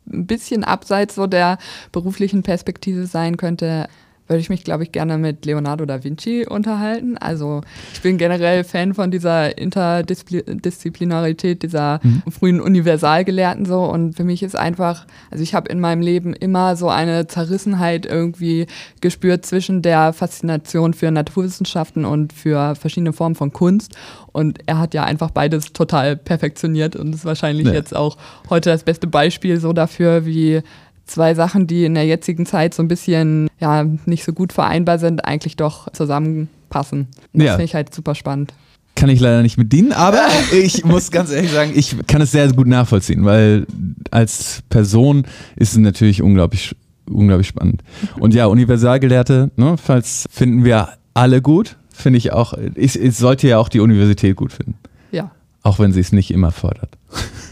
ein 0.09 0.25
bisschen 0.25 0.63
abseits 0.63 1.15
so 1.15 1.27
der 1.27 1.57
beruflichen 1.91 2.41
Perspektive 2.41 3.05
sein 3.05 3.35
könnte, 3.35 3.87
würde 4.27 4.41
ich 4.41 4.49
mich, 4.49 4.63
glaube 4.63 4.83
ich, 4.83 4.91
gerne 4.91 5.17
mit 5.17 5.45
Leonardo 5.45 5.85
da 5.85 6.03
Vinci 6.03 6.45
unterhalten. 6.47 7.17
Also 7.17 7.61
ich 7.93 8.01
bin 8.01 8.17
generell 8.17 8.63
Fan 8.63 8.93
von 8.93 9.11
dieser 9.11 9.57
Interdisziplinarität, 9.57 11.63
dieser 11.63 11.99
mhm. 12.03 12.23
frühen 12.29 12.61
Universalgelehrten 12.61 13.65
so. 13.65 13.83
Und 13.83 14.15
für 14.15 14.23
mich 14.23 14.43
ist 14.43 14.55
einfach, 14.55 15.05
also 15.31 15.43
ich 15.43 15.53
habe 15.53 15.69
in 15.69 15.79
meinem 15.79 16.01
Leben 16.01 16.33
immer 16.33 16.75
so 16.75 16.89
eine 16.89 17.27
Zerrissenheit 17.27 18.05
irgendwie 18.05 18.67
gespürt 19.01 19.45
zwischen 19.45 19.81
der 19.81 20.13
Faszination 20.13 20.93
für 20.93 21.11
Naturwissenschaften 21.11 22.05
und 22.05 22.33
für 22.33 22.75
verschiedene 22.75 23.13
Formen 23.13 23.35
von 23.35 23.53
Kunst. 23.53 23.95
Und 24.33 24.59
er 24.67 24.77
hat 24.77 24.93
ja 24.93 25.03
einfach 25.03 25.31
beides 25.31 25.73
total 25.73 26.15
perfektioniert 26.15 26.95
und 26.95 27.15
ist 27.15 27.25
wahrscheinlich 27.25 27.67
ja. 27.67 27.73
jetzt 27.73 27.95
auch 27.95 28.17
heute 28.49 28.69
das 28.69 28.83
beste 28.83 29.07
Beispiel 29.07 29.59
so 29.59 29.73
dafür, 29.73 30.25
wie 30.25 30.61
zwei 31.07 31.33
Sachen, 31.33 31.67
die 31.67 31.85
in 31.85 31.95
der 31.95 32.05
jetzigen 32.05 32.45
Zeit 32.45 32.73
so 32.73 32.83
ein 32.83 32.87
bisschen 32.87 33.49
ja 33.59 33.85
nicht 34.05 34.23
so 34.23 34.33
gut 34.33 34.53
vereinbar 34.53 34.99
sind, 34.99 35.25
eigentlich 35.25 35.55
doch 35.55 35.91
zusammenpassen. 35.91 37.07
Und 37.33 37.41
das 37.41 37.45
ja. 37.45 37.51
finde 37.53 37.65
ich 37.65 37.75
halt 37.75 37.93
super 37.93 38.15
spannend. 38.15 38.53
Kann 38.95 39.09
ich 39.09 39.19
leider 39.19 39.43
nicht 39.43 39.57
mit 39.57 39.71
dienen, 39.71 39.91
aber 39.91 40.25
ich 40.51 40.83
muss 40.83 41.11
ganz 41.11 41.31
ehrlich 41.31 41.51
sagen, 41.51 41.71
ich 41.75 41.95
kann 42.07 42.21
es 42.21 42.31
sehr 42.31 42.51
gut 42.51 42.67
nachvollziehen, 42.67 43.25
weil 43.25 43.67
als 44.11 44.63
Person 44.69 45.25
ist 45.55 45.73
es 45.73 45.77
natürlich 45.77 46.21
unglaublich, 46.21 46.75
unglaublich 47.09 47.47
spannend. 47.47 47.83
Und 48.19 48.33
ja, 48.33 48.47
Universalgelehrte, 48.47 49.51
ne, 49.55 49.75
falls 49.77 50.25
finden 50.31 50.65
wir 50.65 50.89
alle 51.13 51.41
gut, 51.41 51.77
finde 51.91 52.17
ich 52.17 52.31
auch, 52.33 52.53
ich 52.75 52.93
sollte 53.15 53.47
ja 53.47 53.57
auch 53.59 53.69
die 53.69 53.79
Universität 53.79 54.35
gut 54.35 54.51
finden. 54.51 54.75
Ja. 55.11 55.31
Auch 55.61 55.79
wenn 55.79 55.91
sie 55.91 55.99
es 55.99 56.11
nicht 56.11 56.31
immer 56.31 56.51
fördert. 56.51 56.97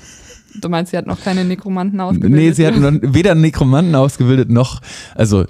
Du 0.61 0.69
meinst, 0.69 0.91
sie 0.91 0.97
hat 0.97 1.07
noch 1.07 1.21
keine 1.21 1.45
Nekromanten 1.45 1.99
ausgebildet? 1.99 2.39
Nee, 2.39 2.51
sie 2.51 2.65
hat 2.65 2.75
weder 2.77 3.35
Nekromanten 3.35 3.95
ausgebildet 3.95 4.49
noch, 4.49 4.81
also 5.15 5.45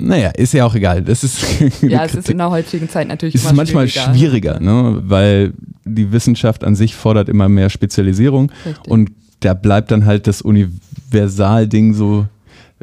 naja, 0.00 0.30
ist 0.30 0.54
ja 0.54 0.64
auch 0.64 0.74
egal. 0.74 1.02
Das 1.02 1.22
ist 1.22 1.42
ja, 1.82 2.04
es 2.04 2.14
ist 2.14 2.30
in 2.30 2.38
der 2.38 2.50
heutigen 2.50 2.88
Zeit 2.88 3.08
natürlich 3.08 3.34
es 3.34 3.44
ist 3.44 3.54
manchmal 3.54 3.88
schwieriger, 3.88 4.14
schwieriger 4.14 4.60
ne? 4.60 5.02
weil 5.04 5.52
die 5.84 6.10
Wissenschaft 6.10 6.64
an 6.64 6.74
sich 6.74 6.94
fordert 6.94 7.28
immer 7.28 7.48
mehr 7.48 7.70
Spezialisierung 7.70 8.50
Richtig. 8.64 8.90
und 8.90 9.10
da 9.40 9.54
bleibt 9.54 9.90
dann 9.90 10.06
halt 10.06 10.26
das 10.26 10.42
Universalding 10.42 11.94
so 11.94 12.26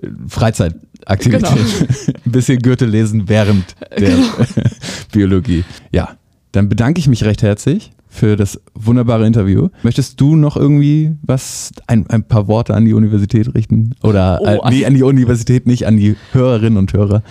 äh, 0.01 0.07
Freizeitaktivität. 0.27 1.43
Genau. 1.43 1.51
Ein 2.25 2.31
bisschen 2.31 2.59
Goethe 2.59 2.85
lesen 2.85 3.27
während 3.27 3.65
der 3.97 4.09
genau. 4.09 4.27
Biologie. 5.11 5.63
Ja, 5.91 6.17
dann 6.51 6.69
bedanke 6.69 6.99
ich 6.99 7.07
mich 7.07 7.23
recht 7.23 7.41
herzlich 7.41 7.91
für 8.17 8.35
das 8.35 8.59
wunderbare 8.73 9.25
Interview. 9.25 9.69
Möchtest 9.83 10.19
du 10.19 10.35
noch 10.35 10.57
irgendwie 10.57 11.15
was, 11.21 11.71
ein, 11.87 12.09
ein 12.09 12.23
paar 12.23 12.47
Worte 12.47 12.73
an 12.73 12.85
die 12.85 12.93
Universität 12.93 13.53
richten? 13.53 13.95
Oder 14.03 14.39
oh, 14.41 14.45
äh, 14.45 14.69
nee, 14.69 14.85
an 14.85 14.93
die 14.93 15.03
Universität, 15.03 15.67
nicht 15.67 15.85
an 15.85 15.97
die 15.97 16.15
Hörerinnen 16.31 16.77
und 16.77 16.93
Hörer? 16.93 17.23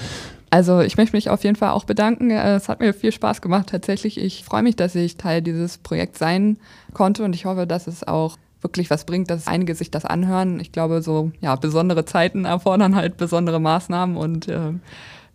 Also 0.50 0.80
ich 0.80 0.96
möchte 0.96 1.16
mich 1.16 1.28
auf 1.28 1.42
jeden 1.44 1.56
Fall 1.56 1.70
auch 1.70 1.84
bedanken. 1.84 2.30
Äh, 2.30 2.54
es 2.54 2.68
hat 2.68 2.80
mir 2.80 2.94
viel 2.94 3.12
Spaß 3.12 3.42
gemacht 3.42 3.68
tatsächlich. 3.68 4.18
Ich 4.18 4.44
freue 4.44 4.62
mich, 4.62 4.76
dass 4.76 4.94
ich 4.94 5.16
Teil 5.16 5.42
dieses 5.42 5.78
Projekts 5.78 6.18
sein 6.18 6.58
konnte 6.94 7.24
und 7.24 7.34
ich 7.34 7.44
hoffe, 7.44 7.66
dass 7.66 7.86
es 7.86 8.06
auch 8.06 8.38
wirklich 8.60 8.88
was 8.88 9.04
bringt, 9.04 9.30
dass 9.30 9.46
einige 9.46 9.74
sich 9.74 9.90
das 9.90 10.04
anhören. 10.04 10.60
Ich 10.60 10.72
glaube, 10.72 11.02
so 11.02 11.32
ja, 11.40 11.56
besondere 11.56 12.04
Zeiten 12.04 12.44
erfordern 12.44 12.96
halt 12.96 13.16
besondere 13.16 13.60
Maßnahmen 13.60 14.16
und 14.16 14.48
äh, 14.48 14.72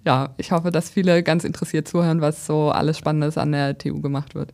ja, 0.05 0.29
ich 0.37 0.51
hoffe, 0.51 0.71
dass 0.71 0.89
viele 0.89 1.21
ganz 1.21 1.43
interessiert 1.43 1.87
zuhören, 1.87 2.21
was 2.21 2.45
so 2.45 2.71
alles 2.71 2.97
Spannendes 2.97 3.37
an 3.37 3.51
der 3.51 3.77
TU 3.77 4.01
gemacht 4.01 4.33
wird. 4.33 4.53